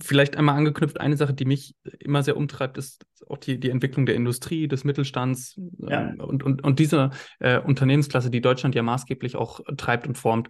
[0.02, 4.06] vielleicht einmal angeknüpft, eine Sache, die mich immer sehr umtreibt, ist auch die, die Entwicklung
[4.06, 6.10] der Industrie, des Mittelstands ja.
[6.10, 10.50] ähm, und, und, und dieser äh, Unternehmensklasse, die Deutschland ja maßgeblich auch treibt und formt.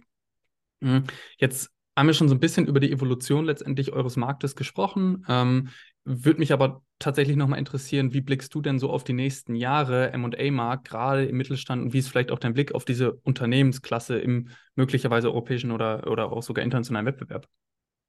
[0.80, 1.04] Mhm.
[1.38, 5.24] Jetzt haben wir schon so ein bisschen über die Evolution letztendlich eures Marktes gesprochen.
[5.28, 5.68] Ähm,
[6.04, 10.12] würde mich aber tatsächlich nochmal interessieren, wie blickst du denn so auf die nächsten Jahre
[10.16, 14.48] MA-Markt, gerade im Mittelstand und wie ist vielleicht auch dein Blick auf diese Unternehmensklasse im
[14.74, 17.46] möglicherweise europäischen oder, oder auch sogar internationalen Wettbewerb?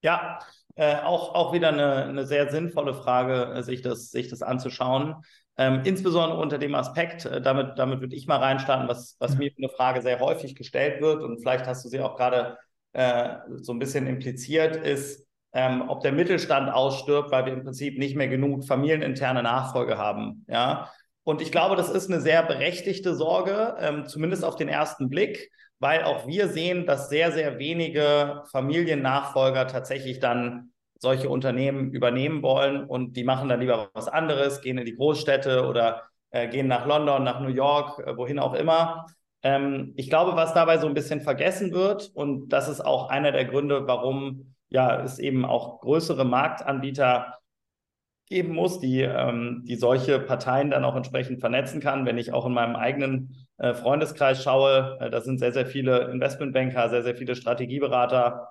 [0.01, 0.39] Ja,
[0.75, 5.15] äh, auch, auch wieder eine, eine sehr sinnvolle Frage, äh, sich, das, sich das anzuschauen.
[5.55, 9.51] Ähm, insbesondere unter dem Aspekt, äh, damit, damit würde ich mal reinstarten, was, was mir
[9.55, 12.57] eine Frage sehr häufig gestellt wird und vielleicht hast du sie auch gerade
[12.93, 17.99] äh, so ein bisschen impliziert, ist, ähm, ob der Mittelstand ausstirbt, weil wir im Prinzip
[17.99, 20.45] nicht mehr genug familieninterne Nachfolge haben.
[20.47, 20.89] Ja?
[21.23, 25.51] Und ich glaube, das ist eine sehr berechtigte Sorge, ähm, zumindest auf den ersten Blick,
[25.83, 32.85] weil auch wir sehen, dass sehr, sehr wenige Familiennachfolger tatsächlich dann solche Unternehmen übernehmen wollen
[32.85, 36.85] und die machen dann lieber was anderes, gehen in die Großstädte oder äh, gehen nach
[36.85, 39.07] London, nach New York, äh, wohin auch immer.
[39.41, 43.33] Ähm, ich glaube, was dabei so ein bisschen vergessen wird, und das ist auch einer
[43.33, 47.39] der Gründe, warum ja, es eben auch größere Marktanbieter
[48.29, 52.05] geben muss, die, ähm, die solche Parteien dann auch entsprechend vernetzen kann.
[52.05, 56.89] Wenn ich auch in meinem eigenen Freundeskreis schaue, äh, da sind sehr, sehr viele Investmentbanker,
[56.89, 58.49] sehr, sehr viele Strategieberater,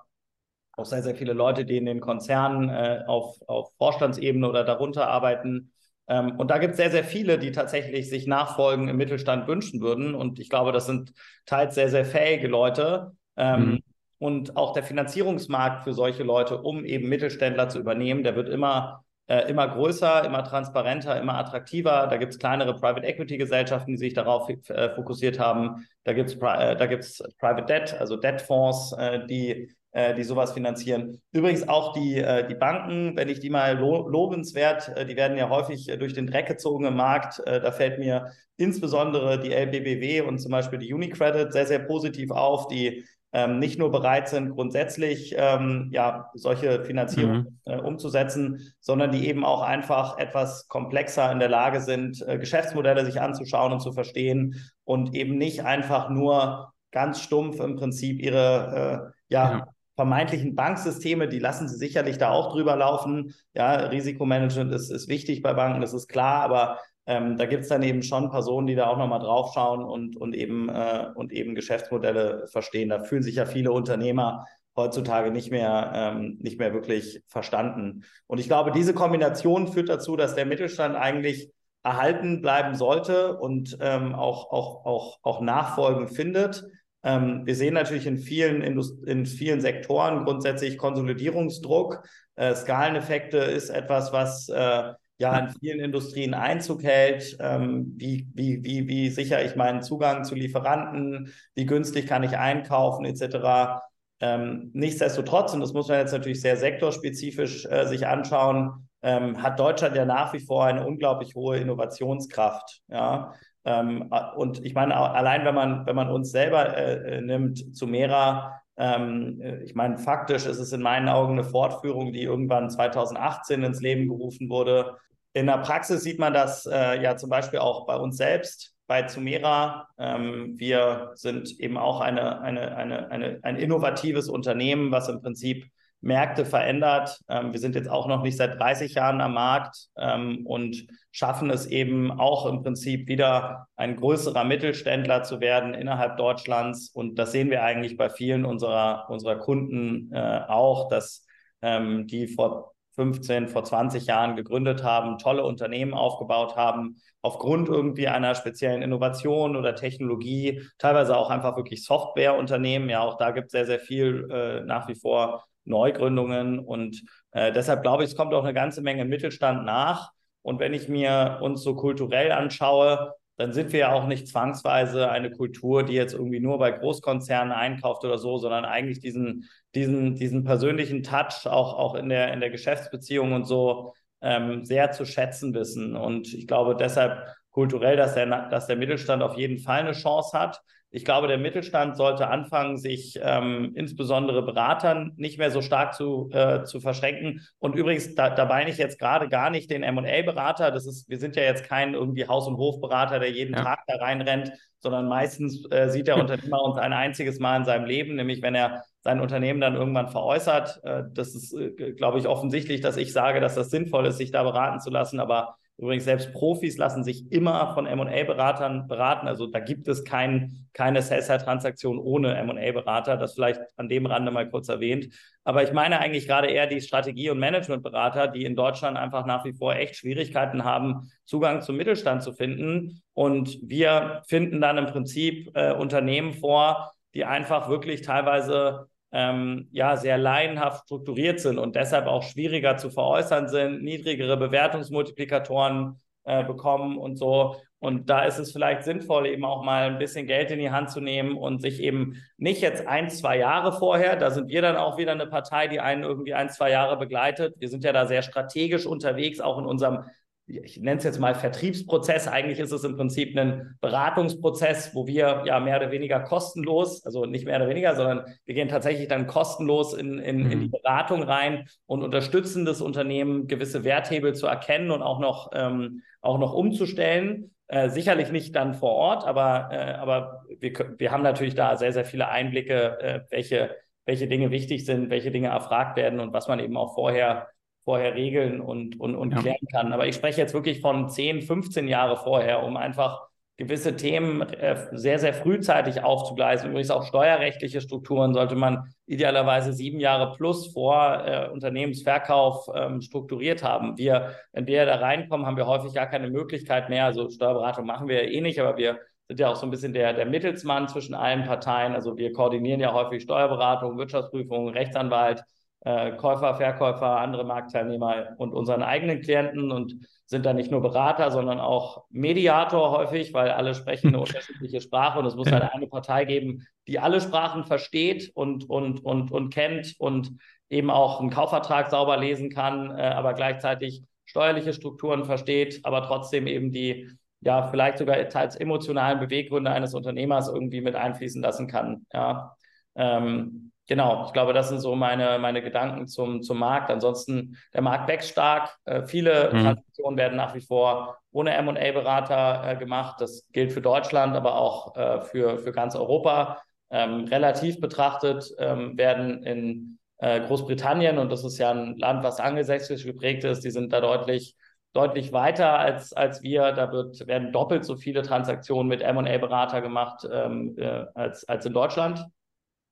[0.75, 5.07] auch sehr, sehr viele Leute, die in den Konzernen äh, auf, auf Vorstandsebene oder darunter
[5.07, 5.71] arbeiten.
[6.07, 9.81] Ähm, und da gibt es sehr, sehr viele, die tatsächlich sich Nachfolgen im Mittelstand wünschen
[9.81, 10.15] würden.
[10.15, 11.13] Und ich glaube, das sind
[11.45, 13.11] teils sehr, sehr fähige Leute.
[13.37, 13.83] Ähm, mhm.
[14.19, 19.02] Und auch der Finanzierungsmarkt für solche Leute, um eben Mittelständler zu übernehmen, der wird immer,
[19.27, 22.07] äh, immer größer, immer transparenter, immer attraktiver.
[22.07, 25.87] Da gibt es kleinere Private Equity Gesellschaften, die sich darauf äh, fokussiert haben.
[26.03, 31.21] Da gibt es äh, Private Debt, also Debtfonds, äh, die, äh, die sowas finanzieren.
[31.31, 32.15] Übrigens auch die,
[32.49, 36.47] die Banken, wenn ich die mal lo lobenswert, die werden ja häufig durch den Dreck
[36.47, 37.41] gezogen im Markt.
[37.45, 42.67] da fällt mir insbesondere die LBBW und zum Beispiel die Unicredit sehr, sehr positiv auf,
[42.67, 47.59] die ähm, nicht nur bereit sind, grundsätzlich ähm, ja, solche Finanzierung mhm.
[47.65, 53.05] äh, umzusetzen, sondern die eben auch einfach etwas komplexer in der Lage sind, äh, Geschäftsmodelle
[53.05, 59.11] sich anzuschauen und zu verstehen und eben nicht einfach nur ganz stumpf im Prinzip ihre
[59.11, 63.35] äh, ja, ja vermeintlichen Banksysteme, die lassen sie sicherlich da auch drüber laufen.
[63.53, 67.69] Ja, Risikomanagement ist, ist wichtig bei Banken, das ist klar, aber ähm, da gibt es
[67.69, 71.55] dann eben schon Personen, die da auch nochmal draufschauen und, und, eben, äh, und eben
[71.55, 72.89] Geschäftsmodelle verstehen.
[72.89, 78.03] Da fühlen sich ja viele Unternehmer heutzutage nicht mehr, ähm, nicht mehr wirklich verstanden.
[78.27, 81.51] Und ich glaube, diese Kombination führt dazu, dass der Mittelstand eigentlich
[81.83, 86.63] erhalten bleiben sollte und ähm, auch, auch, auch, auch Nachfolgen findet.
[87.03, 92.07] Ähm, wir sehen natürlich in vielen, Indust in vielen Sektoren grundsätzlich Konsolidierungsdruck.
[92.35, 97.37] Äh, Skaleneffekte ist etwas, was äh, ja in vielen Industrien Einzug hält.
[97.39, 102.37] Ähm, wie, wie, wie, wie sicher ich meinen Zugang zu Lieferanten, wie günstig kann ich
[102.37, 103.81] einkaufen, etc.
[104.19, 109.59] Ähm, nichtsdestotrotz, und das muss man jetzt natürlich sehr sektorspezifisch äh, sich anschauen, ähm, hat
[109.59, 112.81] Deutschland ja nach wie vor eine unglaublich hohe Innovationskraft.
[112.87, 113.33] Ja?
[113.65, 117.85] Ähm, und ich meine, allein wenn man, wenn man uns selber äh, äh nimmt, zu
[117.85, 122.69] Mera, ähm, äh, ich meine, faktisch ist es in meinen Augen eine Fortführung, die irgendwann
[122.69, 124.97] 2018 ins Leben gerufen wurde.
[125.33, 129.03] In der Praxis sieht man das äh, ja zum Beispiel auch bei uns selbst, bei
[129.03, 129.87] Zumera.
[129.97, 135.65] Ähm, wir sind eben auch eine, eine, eine, eine, ein innovatives Unternehmen, was im Prinzip
[136.03, 137.19] Märkte verändert.
[137.29, 141.49] Ähm, wir sind jetzt auch noch nicht seit 30 Jahren am Markt ähm, und schaffen
[141.49, 146.89] es eben auch im Prinzip wieder ein größerer Mittelständler zu werden innerhalb Deutschlands.
[146.89, 151.25] Und das sehen wir eigentlich bei vielen unserer, unserer Kunden äh, auch, dass
[151.61, 158.07] ähm, die vor 15, vor 20 Jahren gegründet haben, tolle Unternehmen aufgebaut haben, aufgrund irgendwie
[158.07, 162.89] einer speziellen Innovation oder Technologie, teilweise auch einfach wirklich Softwareunternehmen.
[162.89, 166.59] Ja, auch da gibt es sehr, sehr viel äh, nach wie vor Neugründungen.
[166.59, 170.11] Und äh, deshalb glaube ich, es kommt auch eine ganze Menge Mittelstand nach.
[170.41, 175.09] Und wenn ich mir uns so kulturell anschaue, dann sind wir ja auch nicht zwangsweise
[175.09, 180.15] eine Kultur, die jetzt irgendwie nur bei Großkonzernen einkauft oder so, sondern eigentlich diesen, diesen,
[180.15, 185.05] diesen persönlichen Touch auch, auch in, der, in der Geschäftsbeziehung und so ähm, sehr zu
[185.05, 185.95] schätzen wissen.
[185.95, 190.37] Und ich glaube deshalb kulturell, dass der, dass der Mittelstand auf jeden Fall eine Chance
[190.37, 190.61] hat.
[190.95, 196.29] Ich glaube, der Mittelstand sollte anfangen, sich ähm, insbesondere Beratern nicht mehr so stark zu,
[196.31, 197.41] äh, zu verschränken.
[197.57, 200.69] Und übrigens, da, da meine ich jetzt gerade gar nicht den M&A-Berater.
[200.69, 203.63] Das ist, wir sind ja jetzt kein irgendwie Haus- und Hofberater, der jeden ja.
[203.63, 207.85] Tag da reinrennt, sondern meistens äh, sieht der Unternehmer uns ein einziges Mal in seinem
[207.85, 210.79] Leben, nämlich wenn er sein Unternehmen dann irgendwann veräußert.
[210.83, 214.29] Äh, das ist, äh, glaube ich, offensichtlich, dass ich sage, dass das sinnvoll ist, sich
[214.29, 215.19] da beraten zu lassen.
[215.19, 219.27] Aber Übrigens, selbst Profis lassen sich immer von MA-Beratern beraten.
[219.27, 223.17] Also da gibt es kein, keine Sell-Side-Transaktion ohne MA-Berater.
[223.17, 225.09] Das vielleicht an dem Rande mal kurz erwähnt.
[225.43, 229.45] Aber ich meine eigentlich gerade eher die Strategie- und Managementberater, die in Deutschland einfach nach
[229.45, 233.01] wie vor echt Schwierigkeiten haben, Zugang zum Mittelstand zu finden.
[233.13, 239.95] Und wir finden dann im Prinzip äh, Unternehmen vor, die einfach wirklich teilweise ähm, ja
[239.95, 246.97] sehr laienhaft strukturiert sind und deshalb auch schwieriger zu veräußern sind, niedrigere Bewertungsmultiplikatoren äh, bekommen
[246.97, 247.55] und so.
[247.77, 250.89] Und da ist es vielleicht sinnvoll, eben auch mal ein bisschen Geld in die Hand
[250.89, 254.77] zu nehmen und sich eben nicht jetzt ein, zwei Jahre vorher, da sind wir dann
[254.77, 257.55] auch wieder eine Partei, die einen irgendwie ein, zwei Jahre begleitet.
[257.59, 260.05] Wir sind ja da sehr strategisch unterwegs, auch in unserem
[260.45, 262.27] ich nenne es jetzt mal Vertriebsprozess.
[262.27, 267.25] Eigentlich ist es im Prinzip ein Beratungsprozess, wo wir ja mehr oder weniger kostenlos, also
[267.25, 270.51] nicht mehr oder weniger, sondern wir gehen tatsächlich dann kostenlos in, in, mhm.
[270.51, 270.71] in die mhm.
[270.71, 276.37] Beratung rein und unterstützen das Unternehmen, gewisse Werthebel zu erkennen und auch noch, ähm, auch
[276.37, 277.51] noch umzustellen.
[277.67, 281.93] Äh, sicherlich nicht dann vor Ort, aber, äh, aber wir, wir haben natürlich da sehr,
[281.93, 283.75] sehr viele Einblicke, äh, welche,
[284.05, 287.47] welche Dinge wichtig sind, welche Dinge erfragt werden und was man eben auch vorher
[287.83, 289.39] vorher regeln und, und, und ja.
[289.39, 289.93] klären kann.
[289.93, 294.87] Aber ich spreche jetzt wirklich von 10, 15 Jahre vorher, um einfach gewisse Themen äh,
[294.93, 296.69] sehr, sehr frühzeitig aufzugleisen.
[296.69, 303.63] Übrigens auch steuerrechtliche Strukturen sollte man idealerweise sieben Jahre plus vor äh, Unternehmensverkauf ähm, strukturiert
[303.63, 303.97] haben.
[303.97, 307.05] Wir, wenn wir da reinkommen, haben wir häufig gar keine Möglichkeit mehr.
[307.05, 309.93] Also Steuerberatung machen wir ja eh nicht, aber wir sind ja auch so ein bisschen
[309.93, 311.93] der, der Mittelsmann zwischen allen Parteien.
[311.93, 315.43] Also wir koordinieren ja häufig Steuerberatung, Wirtschaftsprüfung, Rechtsanwalt,
[315.85, 321.29] äh, Käufer, Verkäufer, andere Marktteilnehmer und unseren eigenen Klienten und sind da nicht nur Berater,
[321.29, 325.87] sondern auch Mediator häufig, weil alle sprechen eine unterschiedliche Sprache und es muss halt eine
[325.87, 330.31] Partei geben, die alle Sprachen versteht und, und, und, und kennt und
[330.69, 336.47] eben auch einen Kaufvertrag sauber lesen kann, äh, aber gleichzeitig steuerliche Strukturen versteht, aber trotzdem
[336.47, 337.09] eben die
[337.41, 342.05] ja vielleicht sogar teils emotionalen Beweggründe eines Unternehmers irgendwie mit einfließen lassen kann.
[342.13, 342.55] Ja.
[342.95, 346.89] Ähm, genau, ich glaube, das sind so meine, meine Gedanken zum, zum Markt.
[346.89, 348.77] Ansonsten, der Markt wächst stark.
[348.85, 349.61] Äh, viele mhm.
[349.61, 353.19] Transaktionen werden nach wie vor ohne MA-Berater äh, gemacht.
[353.19, 356.61] Das gilt für Deutschland, aber auch äh, für, für ganz Europa.
[356.89, 362.39] Ähm, relativ betrachtet ähm, werden in äh, Großbritannien, und das ist ja ein Land, was
[362.39, 364.55] angelsächsisch geprägt ist, die sind da deutlich
[364.93, 366.71] deutlich weiter als, als wir.
[366.71, 371.73] Da wird, werden doppelt so viele Transaktionen mit M&A-Berater gemacht ähm, äh, als, als in
[371.73, 372.23] Deutschland.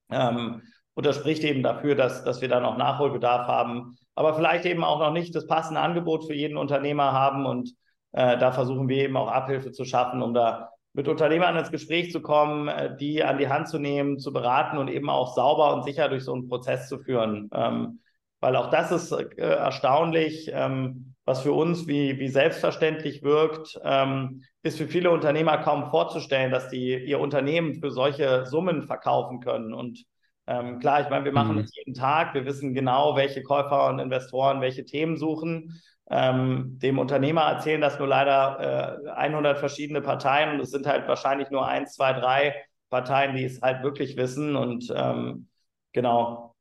[0.09, 4.65] Ähm, und das spricht eben dafür, dass, dass wir da noch Nachholbedarf haben, aber vielleicht
[4.65, 7.45] eben auch noch nicht das passende Angebot für jeden Unternehmer haben.
[7.45, 7.73] Und
[8.11, 12.11] äh, da versuchen wir eben auch Abhilfe zu schaffen, um da mit Unternehmern ins Gespräch
[12.11, 15.73] zu kommen, äh, die an die Hand zu nehmen, zu beraten und eben auch sauber
[15.73, 17.49] und sicher durch so einen Prozess zu führen.
[17.53, 17.99] Ähm,
[18.41, 24.43] weil auch das ist äh, erstaunlich, ähm, was für uns wie, wie selbstverständlich wirkt, ähm,
[24.63, 29.73] ist für viele Unternehmer kaum vorzustellen, dass die ihr Unternehmen für solche Summen verkaufen können.
[29.73, 30.03] Und
[30.51, 31.61] ähm, klar, ich meine, wir machen mhm.
[31.61, 32.33] das jeden Tag.
[32.33, 35.81] Wir wissen genau, welche Käufer und Investoren welche Themen suchen.
[36.09, 41.07] Ähm, dem Unternehmer erzählen das nur leider äh, 100 verschiedene Parteien und es sind halt
[41.07, 42.55] wahrscheinlich nur eins, zwei, drei
[42.89, 44.57] Parteien, die es halt wirklich wissen.
[44.57, 45.47] Und ähm,
[45.93, 46.53] genau.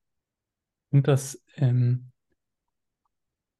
[0.92, 2.12] Und das ähm,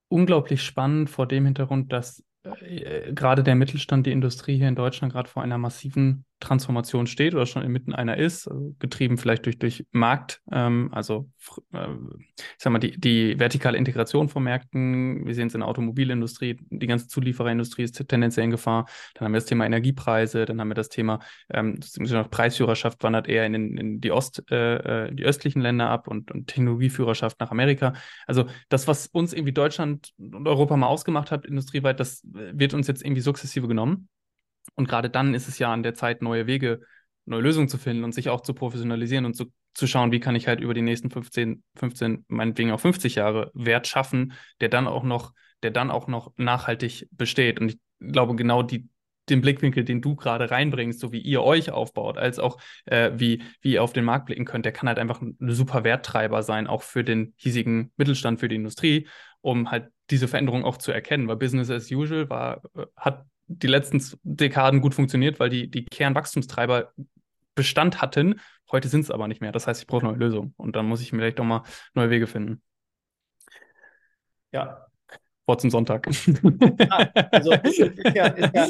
[0.09, 5.13] unglaublich spannend vor dem Hintergrund, dass äh, gerade der Mittelstand, die Industrie hier in Deutschland
[5.13, 9.59] gerade vor einer massiven Transformation steht oder schon inmitten einer ist, also getrieben vielleicht durch,
[9.59, 11.31] durch Markt, ähm, also
[11.73, 11.87] äh,
[12.37, 16.59] ich sag mal, die, die vertikale Integration von Märkten, wir sehen es in der Automobilindustrie,
[16.71, 18.87] die ganze Zuliefererindustrie ist tendenziell in Gefahr.
[19.15, 23.29] Dann haben wir das Thema Energiepreise, dann haben wir das Thema ähm, das Preisführerschaft wandert
[23.29, 27.51] eher in, in die, Ost, äh, äh, die östlichen Länder ab und, und Technologieführerschaft nach
[27.51, 27.93] Amerika.
[28.27, 32.87] Also das, was uns irgendwie Deutschland und Europa mal ausgemacht hat, industrieweit, das wird uns
[32.87, 34.09] jetzt irgendwie sukzessive genommen.
[34.81, 36.81] Und gerade dann ist es ja an der Zeit, neue Wege,
[37.27, 40.35] neue Lösungen zu finden und sich auch zu professionalisieren und zu, zu schauen, wie kann
[40.35, 44.87] ich halt über die nächsten 15, 15, meinetwegen auch 50 Jahre Wert schaffen, der dann
[44.87, 47.61] auch noch, der dann auch noch nachhaltig besteht.
[47.61, 48.89] Und ich glaube, genau die,
[49.29, 53.43] den Blickwinkel, den du gerade reinbringst, so wie ihr euch aufbaut, als auch äh, wie,
[53.61, 56.67] wie ihr auf den Markt blicken könnt, der kann halt einfach ein super Werttreiber sein,
[56.67, 59.07] auch für den hiesigen Mittelstand, für die Industrie,
[59.43, 63.67] um halt diese Veränderung auch zu erkennen, weil Business as usual war, äh, hat die
[63.67, 66.93] letzten Dekaden gut funktioniert, weil die, die Kernwachstumstreiber
[67.55, 68.41] Bestand hatten.
[68.71, 69.53] Heute sind es aber nicht mehr.
[69.53, 70.55] Das heißt, ich brauche neue Lösungen.
[70.57, 72.63] Und dann muss ich vielleicht auch mal neue Wege finden.
[74.53, 74.87] Ja,
[75.51, 76.09] Wort zum Sonntag.
[76.89, 77.79] Ah, also ist
[78.15, 78.67] ja, ist ja,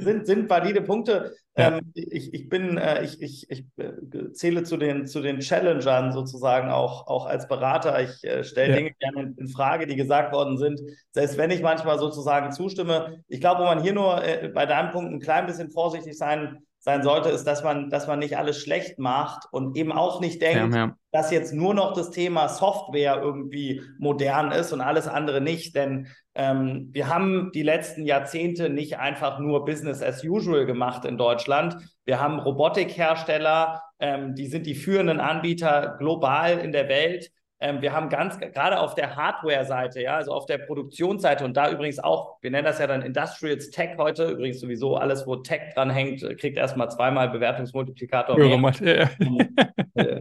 [0.00, 1.34] sind, sind valide Punkte.
[1.54, 6.12] Ähm, ich, ich bin, äh, ich, ich, ich äh, zähle zu den, zu den Challengern
[6.12, 8.00] sozusagen auch, auch als Berater.
[8.02, 8.76] Ich äh, stelle.
[8.76, 10.80] Dinge gerne in, in, Frage, die gesagt worden sind.
[11.10, 13.22] Selbst wenn ich manchmal sozusagen zustimme.
[13.28, 16.58] Ich glaube, wo man hier nur äh, bei deinem Punkt ein klein bisschen vorsichtig sein
[16.84, 20.42] sein sollte, ist, dass man, dass man nicht alles schlecht macht und eben auch nicht
[20.42, 20.96] denkt, ja, ja.
[21.12, 25.76] dass jetzt nur noch das Thema Software irgendwie modern ist und alles andere nicht.
[25.76, 31.16] Denn ähm, wir haben die letzten Jahrzehnte nicht einfach nur Business as usual gemacht in
[31.16, 31.76] Deutschland.
[32.04, 37.30] Wir haben Robotikhersteller, ähm, die sind die führenden Anbieter global in der Welt.
[37.62, 41.70] Ähm, wir haben ganz, gerade auf der Hardware-Seite, ja, also auf der Produktionsseite und da
[41.70, 45.72] übrigens auch, wir nennen das ja dann Industrials Tech heute, übrigens sowieso alles, wo Tech
[45.74, 48.36] dran hängt, kriegt erstmal zweimal Bewertungsmultiplikator.
[48.36, 49.10] Ja, mehr.
[49.24, 50.20] Ja, ja.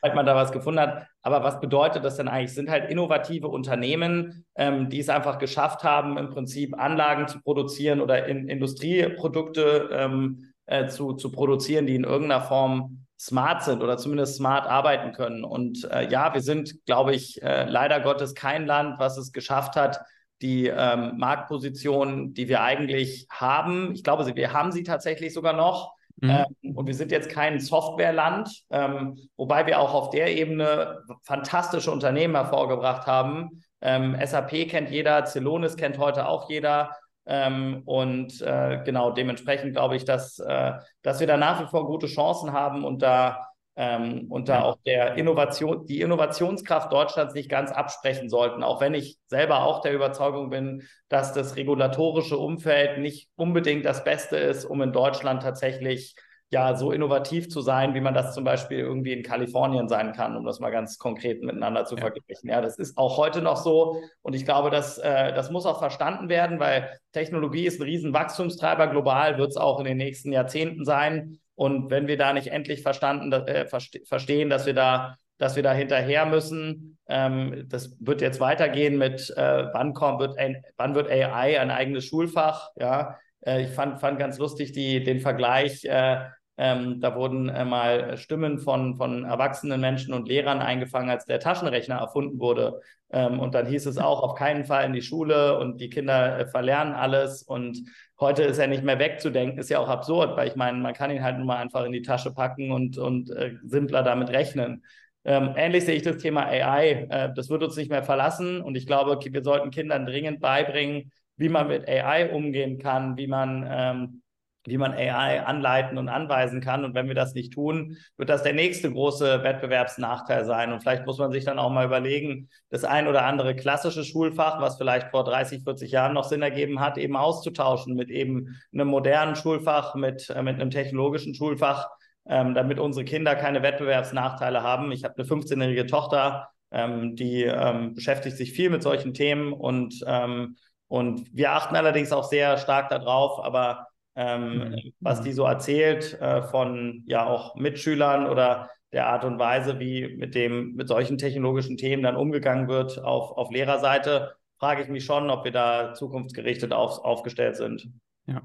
[0.00, 1.06] Falls man da was gefunden hat.
[1.22, 2.54] Aber was bedeutet das denn eigentlich?
[2.54, 8.00] Sind halt innovative Unternehmen, ähm, die es einfach geschafft haben, im Prinzip Anlagen zu produzieren
[8.00, 13.98] oder in Industrieprodukte ähm, äh, zu, zu produzieren, die in irgendeiner Form smart sind oder
[13.98, 15.44] zumindest smart arbeiten können.
[15.44, 19.76] Und äh, ja, wir sind, glaube ich, äh, leider Gottes kein Land, was es geschafft
[19.76, 20.00] hat,
[20.40, 23.92] die ähm, Marktposition, die wir eigentlich haben.
[23.92, 25.92] Ich glaube, wir haben sie tatsächlich sogar noch.
[26.16, 26.30] Mhm.
[26.62, 31.90] Ähm, und wir sind jetzt kein Softwareland, ähm, wobei wir auch auf der Ebene fantastische
[31.90, 33.62] Unternehmen hervorgebracht haben.
[33.82, 36.96] Ähm, SAP kennt jeder, Celonis kennt heute auch jeder.
[37.26, 41.86] Ähm, und äh, genau dementsprechend glaube ich, dass, äh, dass wir da nach wie vor
[41.86, 43.46] gute Chancen haben und da,
[43.76, 48.94] ähm, und da auch der Innovation, die Innovationskraft Deutschlands nicht ganz absprechen sollten, auch wenn
[48.94, 54.64] ich selber auch der Überzeugung bin, dass das regulatorische Umfeld nicht unbedingt das Beste ist,
[54.64, 56.14] um in Deutschland tatsächlich
[56.50, 60.36] ja so innovativ zu sein, wie man das zum Beispiel irgendwie in Kalifornien sein kann,
[60.36, 62.00] um das mal ganz konkret miteinander zu ja.
[62.00, 62.50] vergleichen.
[62.50, 65.78] Ja, das ist auch heute noch so und ich glaube, dass, äh, das muss auch
[65.78, 70.32] verstanden werden, weil Technologie ist ein riesen Wachstumstreiber global, wird es auch in den nächsten
[70.32, 71.38] Jahrzehnten sein.
[71.54, 75.62] Und wenn wir da nicht endlich verstanden, äh, verste verstehen, dass wir da dass wir
[75.62, 76.98] da hinterher müssen.
[77.08, 80.36] Ähm, das wird jetzt weitergehen mit, äh, wann, kommt, wird,
[80.76, 82.68] wann wird AI ein eigenes Schulfach?
[82.76, 85.84] Ja, äh, ich fand, fand ganz lustig die, den Vergleich.
[85.84, 86.26] Äh,
[86.62, 91.40] ähm, da wurden äh, mal Stimmen von, von erwachsenen Menschen und Lehrern eingefangen, als der
[91.40, 92.82] Taschenrechner erfunden wurde.
[93.10, 96.38] Ähm, und dann hieß es auch, auf keinen Fall in die Schule und die Kinder
[96.38, 97.42] äh, verlernen alles.
[97.42, 97.78] Und
[98.20, 101.10] heute ist er nicht mehr wegzudenken, ist ja auch absurd, weil ich meine, man kann
[101.10, 104.84] ihn halt nur mal einfach in die Tasche packen und, und äh, simpler damit rechnen.
[105.24, 107.06] Ähm, ähnlich sehe ich das Thema AI.
[107.08, 108.60] Äh, das wird uns nicht mehr verlassen.
[108.60, 113.28] Und ich glaube, wir sollten Kindern dringend beibringen, wie man mit AI umgehen kann, wie
[113.28, 114.22] man ähm,
[114.70, 116.84] wie man AI anleiten und anweisen kann.
[116.84, 120.72] Und wenn wir das nicht tun, wird das der nächste große Wettbewerbsnachteil sein.
[120.72, 124.60] Und vielleicht muss man sich dann auch mal überlegen, das ein oder andere klassische Schulfach,
[124.60, 128.88] was vielleicht vor 30, 40 Jahren noch Sinn ergeben hat, eben auszutauschen mit eben einem
[128.88, 131.88] modernen Schulfach, mit, äh, mit einem technologischen Schulfach,
[132.26, 134.92] ähm, damit unsere Kinder keine Wettbewerbsnachteile haben.
[134.92, 140.02] Ich habe eine 15-jährige Tochter, ähm, die ähm, beschäftigt sich viel mit solchen Themen und,
[140.06, 140.56] ähm,
[140.86, 143.89] und wir achten allerdings auch sehr stark darauf, aber
[144.20, 144.92] ähm, mhm.
[145.00, 150.14] was die so erzählt äh, von ja auch Mitschülern oder der Art und Weise, wie
[150.16, 155.04] mit dem, mit solchen technologischen Themen dann umgegangen wird auf, auf Lehrerseite, frage ich mich
[155.04, 157.88] schon, ob wir da zukunftsgerichtet auf, aufgestellt sind.
[158.26, 158.42] Ja.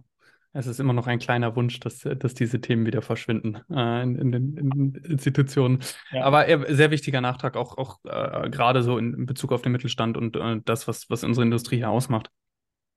[0.53, 4.15] Es ist immer noch ein kleiner Wunsch, dass, dass diese Themen wieder verschwinden äh, in,
[4.15, 5.79] in, den Institutionen.
[6.13, 6.23] Ja.
[6.23, 9.73] Aber äh, sehr wichtiger Nachtrag, auch, auch äh, gerade so in, in, Bezug auf den
[9.73, 12.29] Mittelstand und äh, das, was, was unsere Industrie hier ausmacht.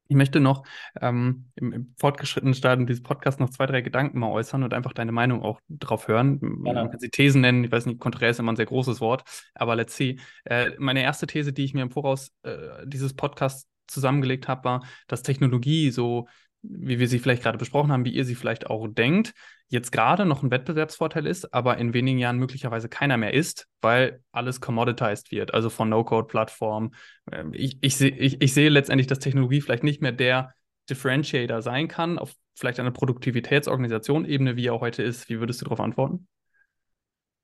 [0.09, 0.65] Ich möchte noch
[1.01, 4.93] ähm, im, im, fortgeschrittenen Stadium dieses Podcasts noch zwei, drei Gedanken mal äußern und einfach
[4.93, 6.41] deine Meinung auch drauf hören.
[6.65, 6.73] Ja.
[6.73, 9.25] Man kann sie Thesen nennen, ich weiß nicht, konträr ist immer ein sehr großes Wort,
[9.55, 10.19] aber let's see.
[10.45, 14.85] Äh, meine erste These, die ich mir im Voraus äh, dieses Podcasts zusammengelegt habe, war,
[15.07, 16.27] dass Technologie so
[16.63, 19.33] wie wir sie vielleicht gerade besprochen haben, wie ihr sie vielleicht auch denkt,
[19.69, 24.23] jetzt gerade noch ein Wettbewerbsvorteil ist, aber in wenigen Jahren möglicherweise keiner mehr ist, weil
[24.33, 26.95] alles commoditized wird, also von No-Code-Plattformen.
[27.31, 30.55] Ähm, ich, ich, seh, ich, ich sehe letztendlich, dass Technologie vielleicht nicht mehr der
[30.89, 35.29] Differentiator sein kann, auf vielleicht einer Produktivitätsorganisation-Ebene, wie er heute ist.
[35.29, 36.27] Wie würdest du darauf antworten?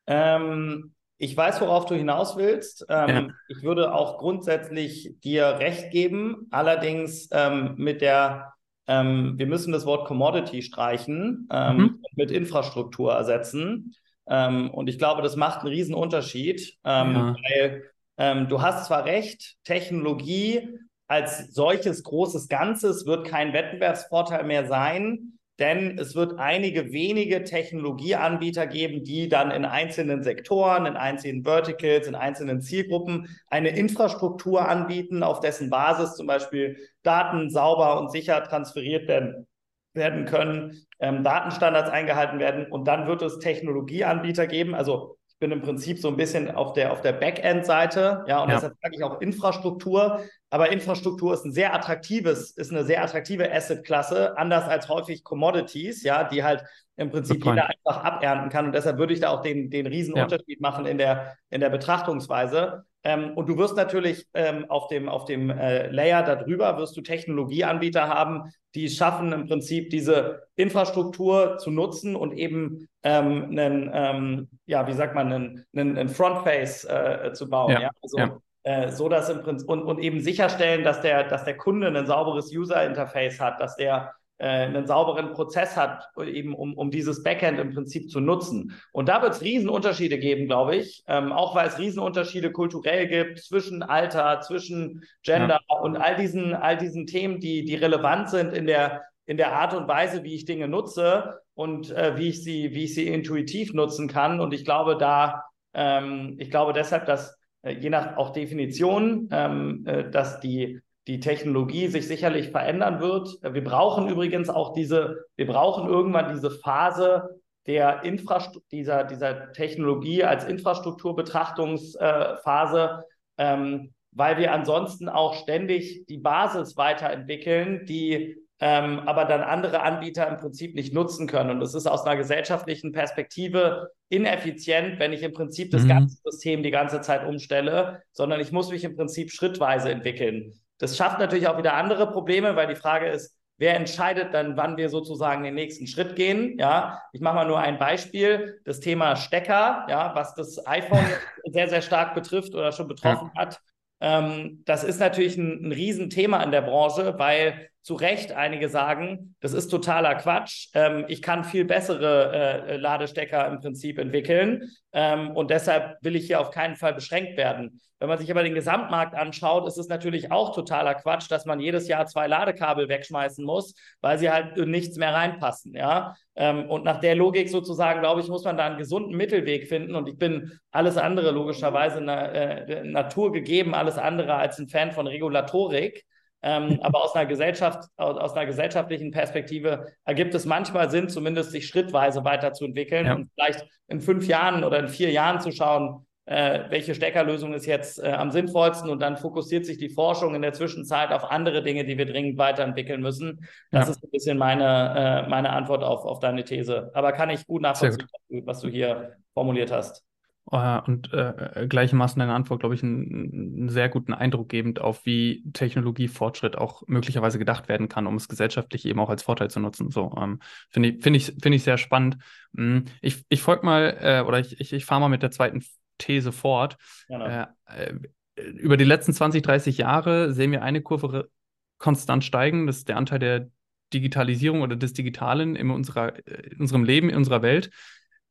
[0.06, 2.86] Ähm, ich weiß, worauf du hinaus willst.
[2.88, 3.28] Ähm, ja.
[3.48, 8.53] Ich würde auch grundsätzlich dir recht geben, allerdings ähm, mit der
[8.86, 12.02] ähm, wir müssen das Wort Commodity streichen ähm, mhm.
[12.16, 13.94] mit Infrastruktur ersetzen.
[14.26, 17.36] Ähm, und ich glaube, das macht einen riesen Unterschied, ähm, ja.
[17.36, 17.84] weil
[18.16, 20.68] ähm, du hast zwar recht, Technologie
[21.06, 25.38] als solches großes Ganzes wird kein Wettbewerbsvorteil mehr sein.
[25.58, 32.08] Denn es wird einige wenige Technologieanbieter geben, die dann in einzelnen Sektoren, in einzelnen Verticals,
[32.08, 38.42] in einzelnen Zielgruppen eine Infrastruktur anbieten, auf dessen Basis zum Beispiel Daten sauber und sicher
[38.42, 39.46] transferiert werden,
[39.92, 42.66] werden können, ähm, Datenstandards eingehalten werden.
[42.72, 46.90] Und dann wird es Technologieanbieter geben, also bin im Prinzip so ein bisschen auf der,
[46.90, 48.54] auf der Backend-Seite, ja, und ja.
[48.54, 50.20] deshalb sage ich auch Infrastruktur.
[50.48, 56.02] Aber Infrastruktur ist ein sehr attraktives, ist eine sehr attraktive Asset-Klasse, anders als häufig Commodities,
[56.02, 56.64] ja, die halt
[56.96, 58.66] im Prinzip jeder einfach abernten kann.
[58.66, 60.22] Und deshalb würde ich da auch den, den riesen ja.
[60.22, 62.84] Unterschied machen in der, in der Betrachtungsweise.
[63.04, 67.02] Ähm, und du wirst natürlich ähm, auf dem, auf dem äh, Layer darüber, wirst du
[67.02, 74.48] Technologieanbieter haben, die schaffen im Prinzip diese Infrastruktur zu nutzen und eben ähm, einen, ähm,
[74.66, 77.72] ja, wie sagt man, einen, einen, einen Frontface äh, zu bauen.
[77.72, 77.80] Ja.
[77.82, 77.90] ja?
[78.02, 78.38] Also, ja.
[78.62, 82.06] Äh, so dass im Prinzip und, und eben sicherstellen, dass der, dass der Kunde ein
[82.06, 87.58] sauberes User-Interface hat, dass der äh, einen sauberen Prozess hat, eben um, um dieses Backend
[87.58, 88.72] im Prinzip zu nutzen.
[88.92, 93.38] Und da wird es Riesenunterschiede geben, glaube ich, ähm, auch weil es Riesenunterschiede kulturell gibt
[93.40, 95.76] zwischen Alter, zwischen Gender ja.
[95.78, 99.74] und all diesen, all diesen Themen, die, die relevant sind in der, in der Art
[99.74, 103.72] und Weise, wie ich Dinge nutze und äh, wie ich sie, wie ich sie intuitiv
[103.72, 104.40] nutzen kann.
[104.40, 109.84] Und ich glaube, da, ähm, ich glaube deshalb, dass äh, je nach auch Definition, ähm,
[109.86, 113.36] äh, dass die die Technologie sich sicherlich verändern wird.
[113.42, 120.24] Wir brauchen übrigens auch diese, wir brauchen irgendwann diese Phase der Infrastruktur, dieser, dieser Technologie
[120.24, 123.04] als Infrastrukturbetrachtungsphase,
[123.38, 130.28] ähm, weil wir ansonsten auch ständig die Basis weiterentwickeln, die ähm, aber dann andere Anbieter
[130.28, 131.50] im Prinzip nicht nutzen können.
[131.50, 135.88] Und das ist aus einer gesellschaftlichen Perspektive ineffizient, wenn ich im Prinzip das mhm.
[135.88, 140.52] ganze System die ganze Zeit umstelle, sondern ich muss mich im Prinzip schrittweise entwickeln.
[140.78, 144.76] Das schafft natürlich auch wieder andere Probleme, weil die Frage ist, wer entscheidet dann, wann
[144.76, 146.58] wir sozusagen den nächsten Schritt gehen?
[146.58, 148.60] Ja, ich mache mal nur ein Beispiel.
[148.64, 151.04] Das Thema Stecker, ja, was das iPhone
[151.52, 153.40] sehr, sehr stark betrifft oder schon betroffen ja.
[153.40, 153.60] hat.
[154.00, 159.36] Ähm, das ist natürlich ein, ein Riesenthema in der Branche, weil zu Recht einige sagen,
[159.40, 160.68] das ist totaler Quatsch.
[160.72, 166.26] Ähm, ich kann viel bessere äh, Ladestecker im Prinzip entwickeln ähm, und deshalb will ich
[166.26, 167.80] hier auf keinen Fall beschränkt werden.
[167.98, 171.60] Wenn man sich aber den Gesamtmarkt anschaut, ist es natürlich auch totaler Quatsch, dass man
[171.60, 175.74] jedes Jahr zwei Ladekabel wegschmeißen muss, weil sie halt in nichts mehr reinpassen.
[175.74, 176.14] Ja?
[176.36, 179.94] Ähm, und nach der Logik sozusagen, glaube ich, muss man da einen gesunden Mittelweg finden.
[179.94, 184.92] Und ich bin alles andere logischerweise na, äh, Natur gegeben, alles andere als ein Fan
[184.92, 186.04] von Regulatorik.
[186.46, 191.52] Ähm, aber aus einer Gesellschaft, aus, aus, einer gesellschaftlichen Perspektive ergibt es manchmal Sinn, zumindest
[191.52, 193.14] sich schrittweise weiterzuentwickeln ja.
[193.14, 197.64] und vielleicht in fünf Jahren oder in vier Jahren zu schauen, äh, welche Steckerlösung ist
[197.64, 201.62] jetzt äh, am sinnvollsten und dann fokussiert sich die Forschung in der Zwischenzeit auf andere
[201.62, 203.46] Dinge, die wir dringend weiterentwickeln müssen.
[203.70, 203.92] Das ja.
[203.92, 206.90] ist ein bisschen meine, äh, meine Antwort auf, auf deine These.
[206.92, 208.46] Aber kann ich gut nachvollziehen, gut.
[208.46, 210.04] was du hier formuliert hast.
[210.52, 215.06] Uh, und äh, gleichermaßen deine Antwort, glaube ich, einen, einen, sehr guten Eindruck gebend auf,
[215.06, 219.58] wie Technologiefortschritt auch möglicherweise gedacht werden kann, um es gesellschaftlich eben auch als Vorteil zu
[219.58, 219.90] nutzen.
[219.90, 222.18] So ähm, finde ich, finde ich, finde ich sehr spannend.
[222.54, 225.64] Hm, ich, ich folge mal äh, oder ich, ich, ich fahre mal mit der zweiten
[225.96, 226.76] These fort.
[227.08, 227.94] Äh, äh,
[228.36, 231.30] über die letzten 20, 30 Jahre sehen wir eine Kurve
[231.78, 232.66] konstant steigen.
[232.66, 233.50] Das ist der Anteil der
[233.94, 237.70] Digitalisierung oder des Digitalen in, unserer, äh, in unserem Leben, in unserer Welt.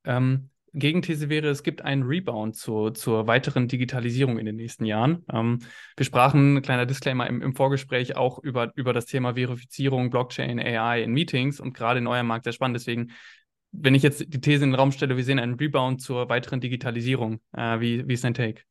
[0.04, 5.24] Ähm, Gegenthese wäre, es gibt einen Rebound zu, zur weiteren Digitalisierung in den nächsten Jahren.
[5.32, 5.60] Ähm,
[5.96, 11.04] wir sprachen, kleiner Disclaimer, im, im, Vorgespräch auch über, über das Thema Verifizierung, Blockchain, AI
[11.04, 12.76] in Meetings und gerade in eurem Markt sehr spannend.
[12.76, 13.12] Deswegen,
[13.72, 16.60] wenn ich jetzt die These in den Raum stelle, wir sehen einen Rebound zur weiteren
[16.60, 17.40] Digitalisierung.
[17.52, 18.64] Äh, wie, wie ist dein Take?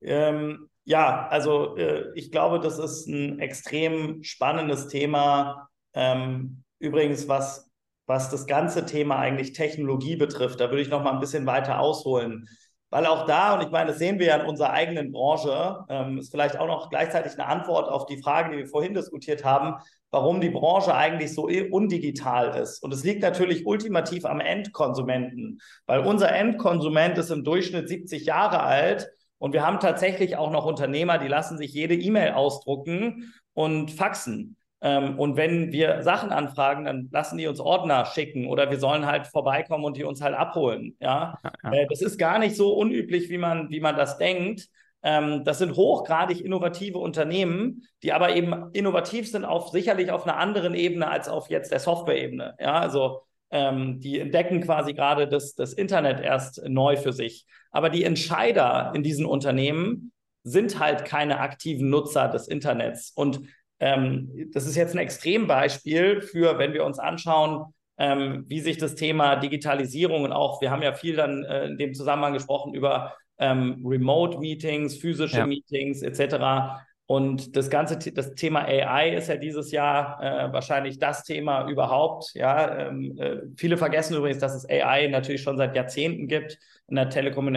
[0.00, 5.68] Ähm, ja, also äh, ich glaube, das ist ein extrem spannendes Thema.
[5.94, 7.69] Ähm, übrigens, was
[8.10, 10.58] was das ganze Thema eigentlich Technologie betrifft.
[10.58, 12.48] Da würde ich noch mal ein bisschen weiter ausholen.
[12.90, 16.18] Weil auch da, und ich meine, das sehen wir ja in unserer eigenen Branche, ähm,
[16.18, 19.76] ist vielleicht auch noch gleichzeitig eine Antwort auf die Frage, die wir vorhin diskutiert haben,
[20.10, 22.82] warum die Branche eigentlich so undigital ist.
[22.82, 28.60] Und es liegt natürlich ultimativ am Endkonsumenten, weil unser Endkonsument ist im Durchschnitt 70 Jahre
[28.60, 29.08] alt
[29.38, 34.56] und wir haben tatsächlich auch noch Unternehmer, die lassen sich jede E-Mail ausdrucken und faxen.
[34.82, 39.06] Ähm, und wenn wir Sachen anfragen, dann lassen die uns Ordner schicken oder wir sollen
[39.06, 40.96] halt vorbeikommen und die uns halt abholen.
[41.00, 41.72] Ja, ja.
[41.72, 44.68] Äh, das ist gar nicht so unüblich, wie man, wie man das denkt.
[45.02, 50.36] Ähm, das sind hochgradig innovative Unternehmen, die aber eben innovativ sind auf sicherlich auf einer
[50.36, 52.54] anderen Ebene als auf jetzt der Software-Ebene.
[52.58, 57.46] Ja, also ähm, die entdecken quasi gerade das, das Internet erst neu für sich.
[57.70, 60.12] Aber die Entscheider in diesen Unternehmen
[60.42, 63.12] sind halt keine aktiven Nutzer des Internets.
[63.14, 63.40] Und
[63.80, 68.94] ähm, das ist jetzt ein Extrembeispiel für, wenn wir uns anschauen, ähm, wie sich das
[68.94, 73.14] Thema Digitalisierung und auch, wir haben ja viel dann äh, in dem Zusammenhang gesprochen über
[73.38, 75.46] ähm, Remote-Meetings, physische ja.
[75.46, 76.80] Meetings etc.
[77.06, 82.32] Und das ganze das Thema AI ist ja dieses Jahr äh, wahrscheinlich das Thema überhaupt.
[82.34, 86.56] Ja, ähm, äh, viele vergessen übrigens, dass es AI natürlich schon seit Jahrzehnten gibt.
[86.86, 87.52] In der Telekom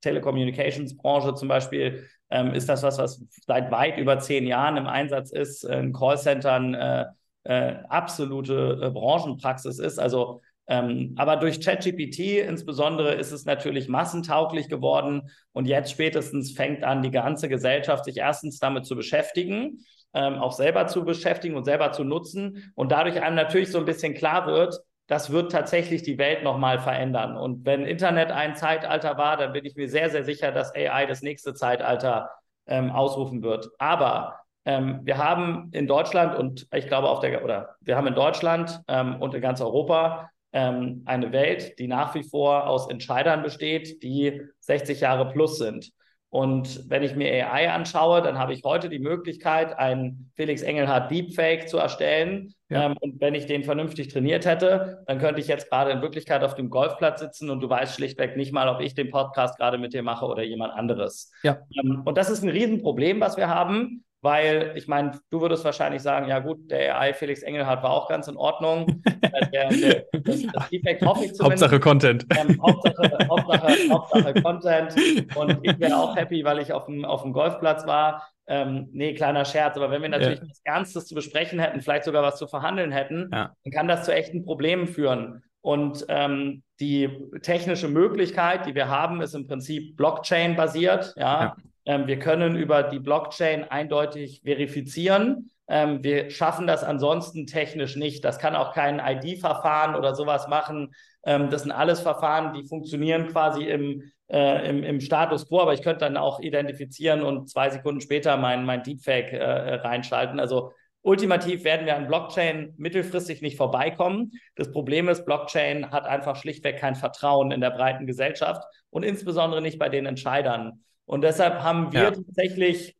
[0.00, 5.30] Telecommunications-Branche zum Beispiel ähm, ist das was, was seit weit über zehn Jahren im Einsatz
[5.30, 7.04] ist, in Callcentern äh,
[7.44, 9.98] äh, absolute äh, Branchenpraxis ist.
[9.98, 16.82] Also ähm, aber durch ChatGPT insbesondere ist es natürlich massentauglich geworden und jetzt spätestens fängt
[16.82, 21.64] an, die ganze Gesellschaft sich erstens damit zu beschäftigen, ähm, auch selber zu beschäftigen und
[21.64, 24.76] selber zu nutzen und dadurch einem natürlich so ein bisschen klar wird,
[25.06, 27.36] das wird tatsächlich die Welt nochmal verändern.
[27.36, 31.06] Und wenn Internet ein Zeitalter war, dann bin ich mir sehr, sehr sicher, dass AI
[31.06, 32.30] das nächste Zeitalter
[32.66, 33.70] ähm, ausrufen wird.
[33.78, 38.14] Aber ähm, wir haben in Deutschland und ich glaube auf der, oder wir haben in
[38.14, 43.42] Deutschland ähm, und in ganz Europa ähm, eine Welt, die nach wie vor aus Entscheidern
[43.42, 45.92] besteht, die 60 Jahre plus sind.
[46.30, 51.10] Und wenn ich mir AI anschaue, dann habe ich heute die Möglichkeit, einen Felix Engelhardt
[51.10, 52.52] Deepfake zu erstellen.
[52.68, 52.86] Ja.
[52.86, 56.42] Ähm, und wenn ich den vernünftig trainiert hätte, dann könnte ich jetzt gerade in Wirklichkeit
[56.42, 59.78] auf dem Golfplatz sitzen und du weißt schlichtweg nicht mal, ob ich den Podcast gerade
[59.78, 61.30] mit dir mache oder jemand anderes.
[61.42, 61.58] Ja.
[61.78, 66.02] Ähm, und das ist ein Riesenproblem, was wir haben weil ich meine, du würdest wahrscheinlich
[66.02, 69.00] sagen, ja gut, der AI Felix Engelhardt war auch ganz in Ordnung.
[69.22, 71.62] Äh, der, der, das, das Feedback hoffe ich zumindest.
[71.62, 72.26] Hauptsache Content.
[72.36, 75.36] Ähm, Hauptsache, Hauptsache, Hauptsache Content.
[75.36, 78.28] Und ich wäre auch happy, weil ich auf dem, auf dem Golfplatz war.
[78.48, 80.48] Ähm, nee, kleiner Scherz, aber wenn wir natürlich ja.
[80.48, 83.52] was Ernstes zu besprechen hätten, vielleicht sogar was zu verhandeln hätten, ja.
[83.62, 85.44] dann kann das zu echten Problemen führen.
[85.60, 87.10] Und ähm, die
[87.42, 91.14] technische Möglichkeit, die wir haben, ist im Prinzip Blockchain-basiert.
[91.16, 91.42] Ja?
[91.42, 91.56] ja.
[91.86, 95.50] Ähm, wir können über die Blockchain eindeutig verifizieren.
[95.68, 98.24] Ähm, wir schaffen das ansonsten technisch nicht.
[98.24, 100.92] Das kann auch kein ID-Verfahren oder sowas machen.
[101.24, 105.74] Ähm, das sind alles Verfahren, die funktionieren quasi im, äh, im, im, Status quo, aber
[105.74, 110.38] ich könnte dann auch identifizieren und zwei Sekunden später mein, mein Deepfake äh, reinschalten.
[110.40, 110.72] Also
[111.02, 114.32] ultimativ werden wir an Blockchain mittelfristig nicht vorbeikommen.
[114.56, 119.62] Das Problem ist, Blockchain hat einfach schlichtweg kein Vertrauen in der breiten Gesellschaft und insbesondere
[119.62, 120.84] nicht bei den Entscheidern.
[121.06, 122.10] Und deshalb haben wir ja.
[122.10, 122.96] tatsächlich,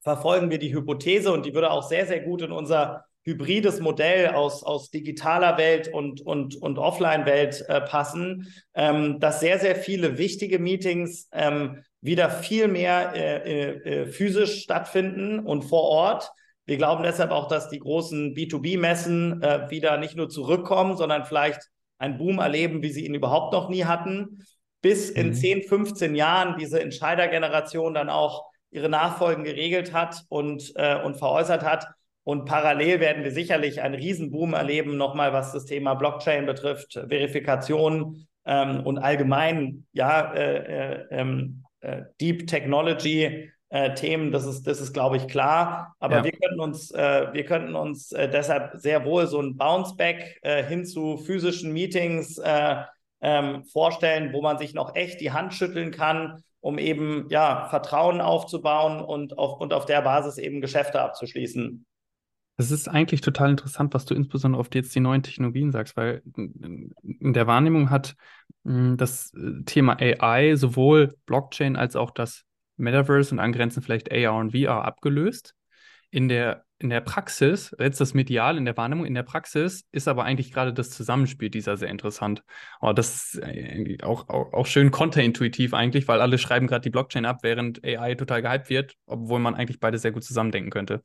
[0.00, 4.28] verfolgen wir die Hypothese und die würde auch sehr, sehr gut in unser hybrides Modell
[4.30, 10.18] aus, aus digitaler Welt und, und, und Offline-Welt äh, passen, ähm, dass sehr, sehr viele
[10.18, 16.32] wichtige Meetings ähm, wieder viel mehr äh, äh, physisch stattfinden und vor Ort.
[16.64, 21.70] Wir glauben deshalb auch, dass die großen B2B-Messen äh, wieder nicht nur zurückkommen, sondern vielleicht
[21.98, 24.44] einen Boom erleben, wie sie ihn überhaupt noch nie hatten
[24.82, 25.34] bis in mhm.
[25.34, 31.62] 10, 15 Jahren diese Entscheidergeneration dann auch ihre Nachfolgen geregelt hat und, äh, und veräußert
[31.62, 31.86] hat.
[32.24, 38.26] Und parallel werden wir sicherlich einen Riesenboom erleben, nochmal was das Thema Blockchain betrifft, Verifikation
[38.44, 43.50] ähm, und allgemein, ja, äh, äh, ähm, äh Deep Technology.
[43.68, 45.96] Äh, Themen, das ist, das ist, glaube ich, klar.
[45.98, 46.24] Aber ja.
[46.24, 51.16] wir könnten uns, äh, wir könnten uns deshalb sehr wohl so ein Bounceback hin zu
[51.16, 52.38] physischen Meetings
[53.22, 58.20] ähm, vorstellen, wo man sich noch echt die Hand schütteln kann, um eben ja Vertrauen
[58.20, 61.86] aufzubauen und auf, und auf der Basis eben Geschäfte abzuschließen.
[62.58, 66.22] Das ist eigentlich total interessant, was du insbesondere auf jetzt die neuen Technologien sagst, weil
[66.36, 68.14] in der Wahrnehmung hat
[68.64, 72.44] das äh, Thema AI sowohl Blockchain als auch das
[72.76, 75.54] Metaverse und angrenzend vielleicht AR und VR abgelöst.
[76.12, 80.08] In der in der Praxis, jetzt das Medial in der Wahrnehmung, in der Praxis ist
[80.08, 82.42] aber eigentlich gerade das Zusammenspiel dieser sehr interessant.
[82.80, 87.24] Aber das ist auch, auch, auch schön konterintuitiv eigentlich, weil alle schreiben gerade die Blockchain
[87.24, 91.02] ab, während AI total gehypt wird, obwohl man eigentlich beide sehr gut zusammendenken könnte.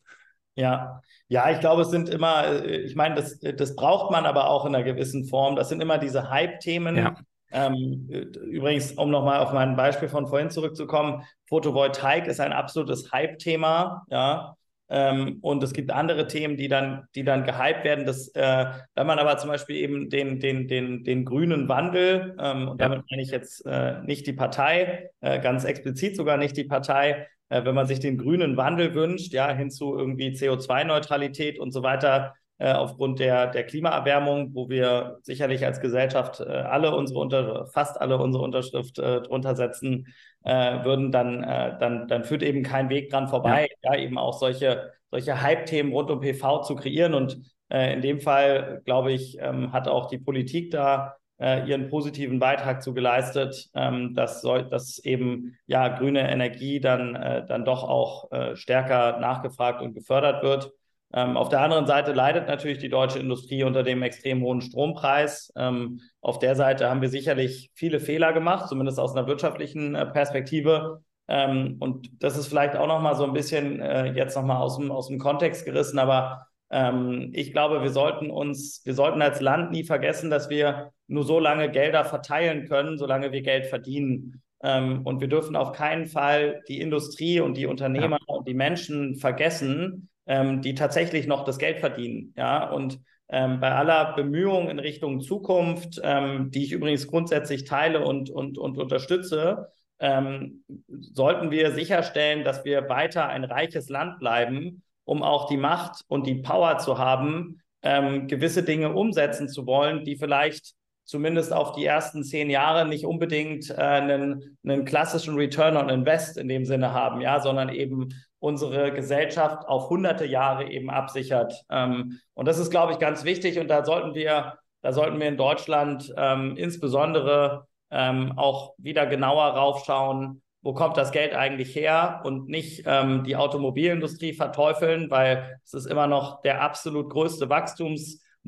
[0.55, 4.65] Ja, ja, ich glaube, es sind immer, ich meine, das, das braucht man aber auch
[4.65, 5.55] in einer gewissen Form.
[5.55, 6.95] Das sind immer diese Hype-Themen.
[6.97, 7.15] Ja.
[7.51, 14.05] Ähm, übrigens, um nochmal auf mein Beispiel von vorhin zurückzukommen, Photovoltaik ist ein absolutes Hype-Thema.
[14.09, 14.56] Ja,
[14.89, 18.05] ähm, und es gibt andere Themen, die dann, die dann gehypt werden.
[18.05, 18.65] Das, äh,
[18.95, 23.03] wenn man aber zum Beispiel eben den, den, den, den grünen Wandel, ähm, und damit
[23.09, 27.65] meine ich jetzt äh, nicht die Partei, äh, ganz explizit sogar nicht die Partei, äh,
[27.65, 32.35] wenn man sich den grünen Wandel wünscht, ja, hin zu irgendwie CO2-Neutralität und so weiter,
[32.65, 38.17] aufgrund der, der Klimaerwärmung, wo wir sicherlich als Gesellschaft äh, alle unsere unter, fast alle
[38.17, 40.07] unsere Unterschrift äh, drunter setzen
[40.43, 44.17] äh, würden, dann, äh, dann, dann führt eben kein Weg dran vorbei, ja, ja eben
[44.17, 47.13] auch solche, solche Hype-Themen rund um PV zu kreieren.
[47.13, 47.37] Und
[47.69, 52.81] äh, in dem Fall, glaube ich, ähm, hat auch die Politik da ihren positiven Beitrag
[52.81, 57.13] zu geleistet, ähm, dass, soll, dass eben ja grüne Energie dann,
[57.47, 60.71] dann doch auch stärker nachgefragt und gefördert wird.
[61.13, 65.53] Ähm, auf der anderen Seite leidet natürlich die deutsche Industrie unter dem extrem hohen Strompreis.
[65.55, 70.05] Ähm, auf der Seite haben wir sicherlich viele Fehler gemacht, zumindest aus einer wirtschaftlichen äh,
[70.05, 71.03] Perspektive.
[71.29, 74.91] Ähm, und das ist vielleicht auch nochmal so ein bisschen äh, jetzt nochmal aus dem,
[74.91, 79.71] aus dem Kontext gerissen, aber ähm, ich glaube, wir sollten uns, wir sollten als Land
[79.71, 84.41] nie vergessen, dass wir nur so lange Gelder verteilen können, solange wir Geld verdienen.
[84.61, 88.35] Ähm, und wir dürfen auf keinen Fall die Industrie und die Unternehmer ja.
[88.35, 92.33] und die Menschen vergessen, ähm, die tatsächlich noch das Geld verdienen.
[92.37, 92.99] Ja, und
[93.29, 98.57] ähm, bei aller Bemühung in Richtung Zukunft, ähm, die ich übrigens grundsätzlich teile und, und,
[98.57, 99.69] und unterstütze,
[99.99, 106.03] ähm, sollten wir sicherstellen, dass wir weiter ein reiches Land bleiben, um auch die Macht
[106.07, 110.73] und die Power zu haben, ähm, gewisse Dinge umsetzen zu wollen, die vielleicht
[111.07, 116.37] zumindest auf die ersten zehn Jahre nicht unbedingt äh, einen, einen klassischen Return on Invest
[116.37, 121.63] in dem Sinne haben, ja, sondern eben unsere Gesellschaft auf hunderte Jahre eben absichert.
[121.71, 123.57] Ähm, und das ist, glaube ich, ganz wichtig.
[123.57, 129.45] Und da sollten wir, da sollten wir in Deutschland ähm, insbesondere ähm, auch wieder genauer
[129.45, 135.73] raufschauen, wo kommt das Geld eigentlich her und nicht ähm, die Automobilindustrie verteufeln, weil es
[135.73, 137.49] ist immer noch der absolut größte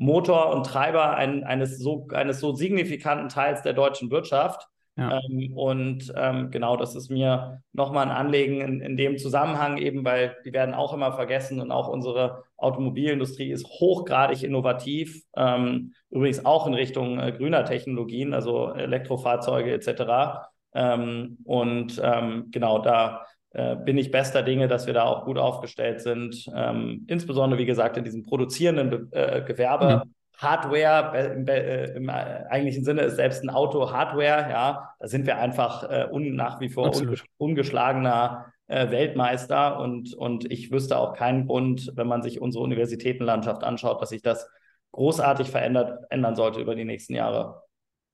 [0.00, 4.66] Wachstumsmotor und Treiber ein, eines, so, eines so signifikanten Teils der deutschen Wirtschaft.
[4.96, 5.20] Ja.
[5.20, 10.04] Ähm, und ähm, genau, das ist mir nochmal ein Anliegen in, in, dem Zusammenhang eben,
[10.04, 16.44] weil die werden auch immer vergessen und auch unsere Automobilindustrie ist hochgradig innovativ, ähm, übrigens
[16.44, 20.48] auch in Richtung äh, grüner Technologien, also Elektrofahrzeuge etc.
[20.74, 25.38] Ähm, und ähm, genau da äh, bin ich bester Dinge, dass wir da auch gut
[25.38, 30.04] aufgestellt sind, ähm, insbesondere wie gesagt in diesem produzierenden Be äh, Gewerbe.
[30.04, 30.14] Mhm.
[30.36, 35.36] Hardware im, äh, im, eigentlichen Sinne ist selbst ein Auto Hardware, ja, da sind wir
[35.36, 41.14] einfach äh, un, nach wie vor un, ungeschlagener äh, Weltmeister und, und ich wüsste auch
[41.14, 44.48] keinen Grund, wenn man sich unsere Universitätenlandschaft anschaut, dass sich das
[44.92, 47.62] großartig verändert, ändern sollte über die nächsten Jahre.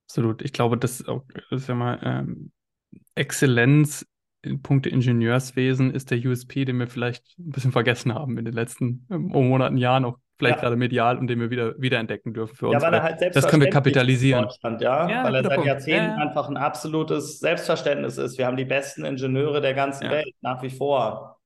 [0.08, 0.42] Absolut.
[0.42, 2.50] Ich glaube, das ist auch, das ist ja mal ähm,
[3.14, 4.06] Exzellenz
[4.46, 8.54] in puncto Ingenieurswesen ist der USP, den wir vielleicht ein bisschen vergessen haben in den
[8.54, 10.62] letzten ähm, Monaten, Jahren, auch vielleicht ja.
[10.62, 12.82] gerade medial und den wir wieder wiederentdecken dürfen für uns.
[12.82, 14.42] Ja, weil er halt das können wir kapitalisieren.
[14.42, 15.08] In Deutschland, ja?
[15.08, 15.66] ja weil er seit Punkt.
[15.66, 16.16] Jahrzehnten ja.
[16.16, 18.38] einfach ein absolutes Selbstverständnis ist.
[18.38, 21.38] Wir haben die besten Ingenieure der ganzen Welt, nach wie vor.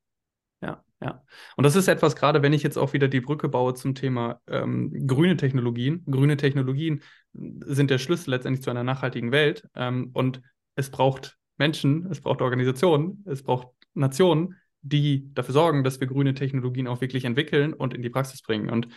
[0.62, 1.22] Ja, ja.
[1.56, 4.40] Und das ist etwas, gerade wenn ich jetzt auch wieder die Brücke baue zum Thema
[4.48, 6.04] ähm, grüne Technologien.
[6.10, 9.68] Grüne Technologien sind der Schlüssel letztendlich zu einer nachhaltigen Welt.
[9.76, 10.42] Ähm, und
[10.74, 16.34] es braucht Menschen, es braucht Organisationen, es braucht Nationen, die dafür sorgen, dass wir grüne
[16.34, 18.70] Technologien auch wirklich entwickeln und in die Praxis bringen.
[18.70, 18.88] Und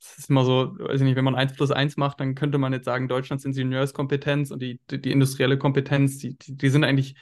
[0.00, 2.58] es ist immer so, weiß ich nicht, wenn man eins plus eins macht, dann könnte
[2.58, 6.84] man jetzt sagen, Deutschlands Ingenieurskompetenz und die, die, die industrielle Kompetenz, die, die, die, sind
[6.84, 7.14] eigentlich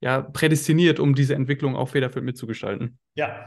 [0.00, 2.98] ja prädestiniert, um diese Entwicklung auch federführend mitzugestalten.
[3.14, 3.46] Ja,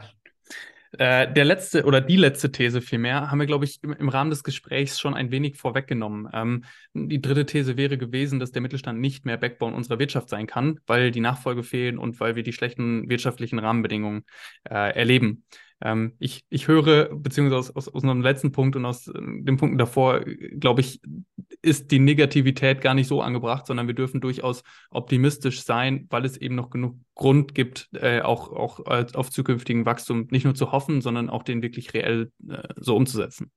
[0.98, 4.30] äh, der letzte oder die letzte These vielmehr haben wir, glaube ich, im, im, Rahmen
[4.30, 6.28] des Gesprächs schon ein wenig vorweggenommen.
[6.32, 6.64] Ähm,
[6.94, 10.80] die dritte These wäre gewesen, dass der Mittelstand nicht mehr Backbone unserer Wirtschaft sein kann,
[10.86, 14.24] weil die Nachfolge fehlen und weil wir die schlechten wirtschaftlichen Rahmenbedingungen
[14.68, 15.44] äh, erleben.
[15.80, 19.56] Ähm, ich, ich höre, beziehungsweise aus, aus, aus unserem letzten Punkt und aus äh, den
[19.56, 21.00] Punkten davor, glaube ich,
[21.62, 26.36] ist die Negativität gar nicht so angebracht, sondern wir dürfen durchaus optimistisch sein, weil es
[26.36, 28.80] eben noch genug Grund gibt, äh, auch, auch
[29.14, 33.50] auf zukünftigen Wachstum nicht nur zu hoffen, sondern auch den wirklich reell äh, so umzusetzen.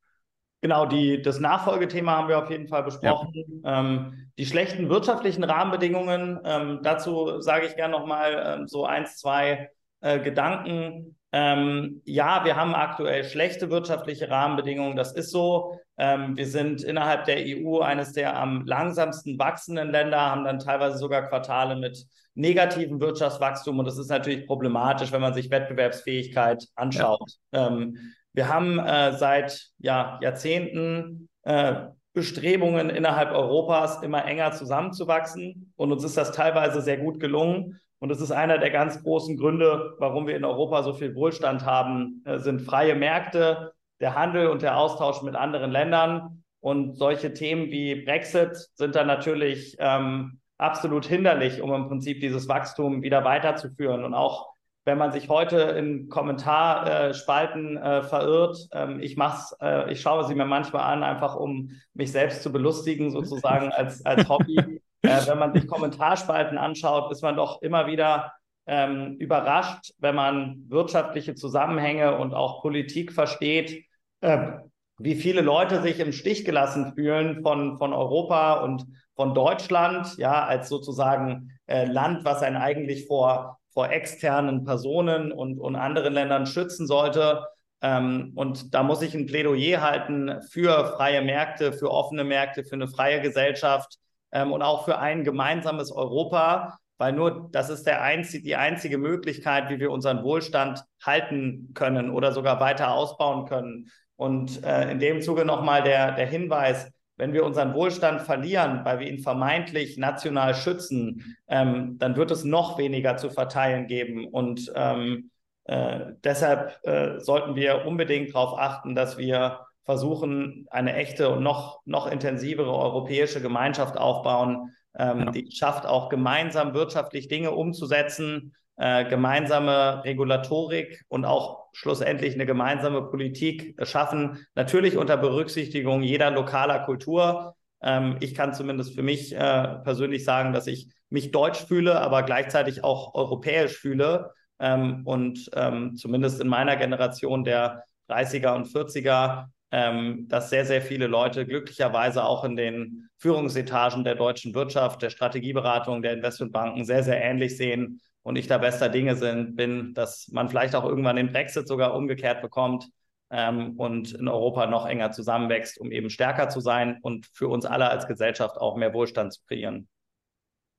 [0.62, 3.32] Genau, die, das Nachfolgethema haben wir auf jeden Fall besprochen.
[3.64, 3.80] Ja.
[3.80, 9.70] Ähm, die schlechten wirtschaftlichen Rahmenbedingungen, ähm, dazu sage ich gerne nochmal ähm, so eins, zwei
[10.02, 11.18] äh, Gedanken.
[11.32, 15.78] Ähm, ja, wir haben aktuell schlechte wirtschaftliche Rahmenbedingungen, das ist so.
[15.98, 20.98] Ähm, wir sind innerhalb der EU eines der am langsamsten wachsenden Länder, haben dann teilweise
[20.98, 27.32] sogar Quartale mit negativem Wirtschaftswachstum und das ist natürlich problematisch, wenn man sich Wettbewerbsfähigkeit anschaut.
[27.52, 27.68] Ja.
[27.68, 35.92] Ähm, wir haben äh, seit ja, Jahrzehnten äh, Bestrebungen innerhalb Europas immer enger zusammenzuwachsen und
[35.92, 37.80] uns ist das teilweise sehr gut gelungen.
[38.00, 41.66] Und das ist einer der ganz großen Gründe, warum wir in Europa so viel Wohlstand
[41.66, 46.44] haben, äh, sind freie Märkte, der Handel und der Austausch mit anderen Ländern.
[46.60, 52.48] Und solche Themen wie Brexit sind dann natürlich ähm, absolut hinderlich, um im Prinzip dieses
[52.48, 54.04] Wachstum wieder weiterzuführen.
[54.04, 54.48] Und auch
[54.86, 60.36] wenn man sich heute in Kommentarspalten äh, verirrt, ähm, ich mach's, äh, ich schaue sie
[60.36, 64.82] mir manchmal an, einfach um mich selbst zu belustigen, sozusagen als, als Hobby.
[65.02, 68.34] Äh, wenn man sich Kommentarspalten anschaut, ist man doch immer wieder
[68.66, 73.86] ähm, überrascht, wenn man wirtschaftliche Zusammenhänge und auch Politik versteht,
[74.22, 74.52] äh,
[75.00, 78.86] wie viele Leute sich im Stich gelassen fühlen von, von Europa und
[79.16, 85.60] von Deutschland, ja, als sozusagen äh, Land, was einen eigentlich vor, vor externen Personen und,
[85.60, 87.46] und anderen Ländern schützen sollte.
[87.82, 92.76] Ähm, und da muss ich ein Plädoyer halten für freie Märkte, für offene Märkte, für
[92.76, 94.00] eine freie Gesellschaft
[94.32, 98.98] ähm, und auch für ein gemeinsames Europa, weil nur das ist der einzig, die einzige
[98.98, 103.90] Möglichkeit, wie wir unseren Wohlstand halten können oder sogar weiter ausbauen können.
[104.16, 109.00] Und äh, in dem Zuge nochmal der, der Hinweis, wenn wir unseren Wohlstand verlieren, weil
[109.00, 114.28] wir ihn vermeintlich national schützen, ähm, dann wird es noch weniger zu verteilen geben.
[114.28, 115.32] Und ähm,
[115.66, 121.80] äh, deshalb äh, sollten wir unbedingt darauf achten, dass wir versuchen, eine echte und noch,
[121.86, 125.32] noch intensivere europäische Gemeinschaft aufbauen, ähm, ja.
[125.32, 133.02] die schafft auch gemeinsam wirtschaftlich Dinge umzusetzen, äh, gemeinsame Regulatorik und auch schlussendlich eine gemeinsame
[133.04, 137.56] Politik schaffen, natürlich unter Berücksichtigung jeder lokaler Kultur.
[137.82, 142.24] Ähm, ich kann zumindest für mich äh, persönlich sagen, dass ich mich deutsch fühle, aber
[142.24, 144.34] gleichzeitig auch europäisch fühle.
[144.60, 150.82] Ähm, und ähm, zumindest in meiner Generation der 30er und 40er ähm, dass sehr, sehr
[150.82, 157.04] viele Leute glücklicherweise auch in den Führungsetagen der deutschen Wirtschaft, der Strategieberatung, der Investmentbanken sehr,
[157.04, 161.16] sehr ähnlich sehen und ich da bester Dinge sind, bin, dass man vielleicht auch irgendwann
[161.16, 162.88] den Brexit sogar umgekehrt bekommt
[163.30, 167.66] ähm, und in Europa noch enger zusammenwächst, um eben stärker zu sein und für uns
[167.66, 169.88] alle als Gesellschaft auch mehr Wohlstand zu kreieren.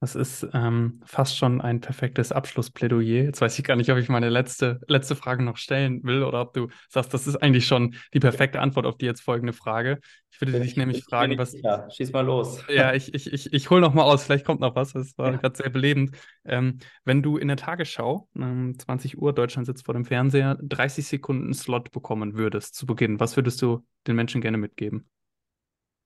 [0.01, 3.25] Das ist ähm, fast schon ein perfektes Abschlussplädoyer.
[3.25, 6.41] Jetzt weiß ich gar nicht, ob ich meine letzte, letzte Frage noch stellen will oder
[6.41, 9.99] ob du sagst, das ist eigentlich schon die perfekte Antwort auf die jetzt folgende Frage.
[10.31, 11.53] Ich würde dich nämlich fragen, was.
[11.61, 12.63] Ja, schieß mal los.
[12.69, 14.93] Ja, ich, ich, ich, ich hole noch mal aus, vielleicht kommt noch was.
[14.93, 15.39] Das war ja.
[15.39, 16.13] gerade sehr belebend.
[16.45, 21.09] Ähm, wenn du in der Tagesschau, ähm, 20 Uhr, Deutschland sitzt vor dem Fernseher, 30
[21.09, 25.09] Sekunden Slot bekommen würdest zu Beginn, was würdest du den Menschen gerne mitgeben?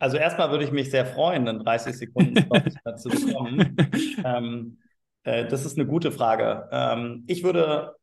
[0.03, 2.34] Also erstmal würde ich mich sehr freuen, einen 30 Sekunden
[2.82, 3.76] Slot zu bekommen.
[4.24, 4.78] ähm,
[5.22, 6.68] äh, das ist eine gute Frage.
[6.72, 7.94] Ähm, ich würde,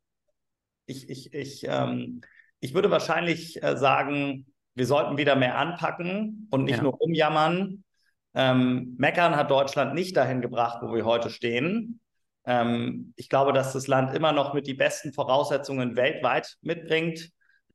[0.86, 2.22] ich, ich, ich, ähm,
[2.62, 4.45] ich würde wahrscheinlich äh, sagen,
[4.76, 6.84] wir sollten wieder mehr anpacken und nicht ja.
[6.84, 7.84] nur umjammern.
[8.34, 12.00] Ähm, Meckern hat Deutschland nicht dahin gebracht, wo wir heute stehen.
[12.45, 17.30] Ähm, ich glaube, dass das Land immer noch mit die besten Voraussetzungen weltweit mitbringt.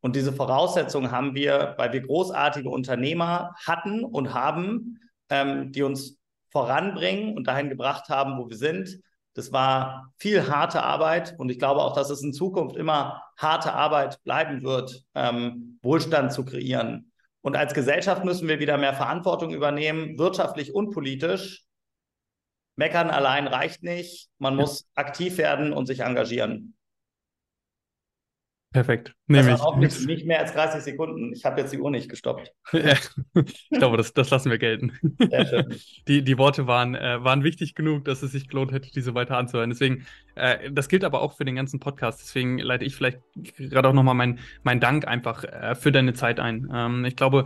[0.05, 4.99] Und diese Voraussetzungen haben wir, weil wir großartige Unternehmer hatten und haben,
[5.31, 6.19] ähm, die uns
[6.51, 9.01] voranbringen und dahin gebracht haben, wo wir sind.
[9.33, 13.73] Das war viel harte Arbeit und ich glaube auch, dass es in Zukunft immer harte
[13.73, 17.11] Arbeit bleiben wird, ähm, Wohlstand zu kreieren.
[17.41, 21.65] Und als Gesellschaft müssen wir wieder mehr Verantwortung übernehmen, wirtschaftlich und politisch.
[22.77, 24.29] Meckern allein reicht nicht.
[24.37, 26.77] Man muss aktiv werden und sich engagieren.
[28.75, 29.15] Perfekt.
[29.29, 29.61] Nehme ich.
[29.61, 31.33] Auch nicht, nicht, mehr als 30 Sekunden.
[31.33, 32.53] Ich habe jetzt die Uhr nicht gestoppt.
[32.73, 34.99] ich glaube, das, das lassen wir gelten.
[36.09, 39.39] Die, die Worte waren, äh, waren wichtig genug, dass es sich gelohnt hätte, diese weiter
[39.39, 39.71] anzuhören.
[39.71, 42.21] Deswegen, äh, das gilt aber auch für den ganzen Podcast.
[42.21, 43.21] Deswegen leite ich vielleicht
[43.57, 46.69] gerade auch nochmal meinen mein Dank einfach äh, für deine Zeit ein.
[46.75, 47.45] Ähm, ich glaube,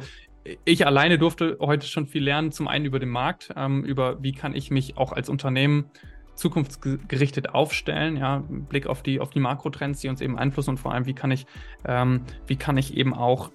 [0.64, 2.53] ich alleine durfte heute schon viel lernen.
[2.53, 5.91] Zum einen über den Markt, ähm, über wie kann ich mich auch als Unternehmen
[6.39, 10.93] zukunftsgerichtet aufstellen, ja, Blick auf die, auf die Makrotrends, die uns eben einflussen und vor
[10.95, 11.47] allem, wie kann ich,
[11.84, 13.51] ähm, wie kann ich eben auch,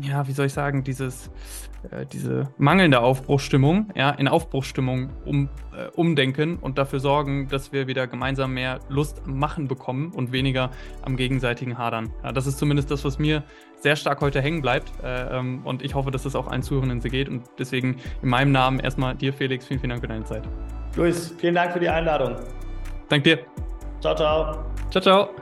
[0.00, 1.30] ja, wie soll ich sagen, dieses,
[1.90, 7.86] äh, diese mangelnde Aufbruchsstimmung, ja, in Aufbruchsstimmung um, äh, umdenken und dafür sorgen, dass wir
[7.86, 10.70] wieder gemeinsam mehr Lust am Machen bekommen und weniger
[11.02, 12.14] am gegenseitigen Hadern.
[12.24, 13.44] Ja, das ist zumindest das, was mir
[13.82, 14.92] sehr stark heute hängen bleibt.
[15.02, 17.28] Äh, ähm, und ich hoffe, dass das auch allen Zuhörenden so geht.
[17.28, 20.44] Und deswegen in meinem Namen erstmal dir, Felix, vielen, vielen Dank für deine Zeit.
[20.96, 22.36] Luis, vielen Dank für die Einladung.
[23.08, 23.40] Dank dir.
[24.00, 24.64] Ciao, ciao.
[24.90, 25.41] Ciao, ciao.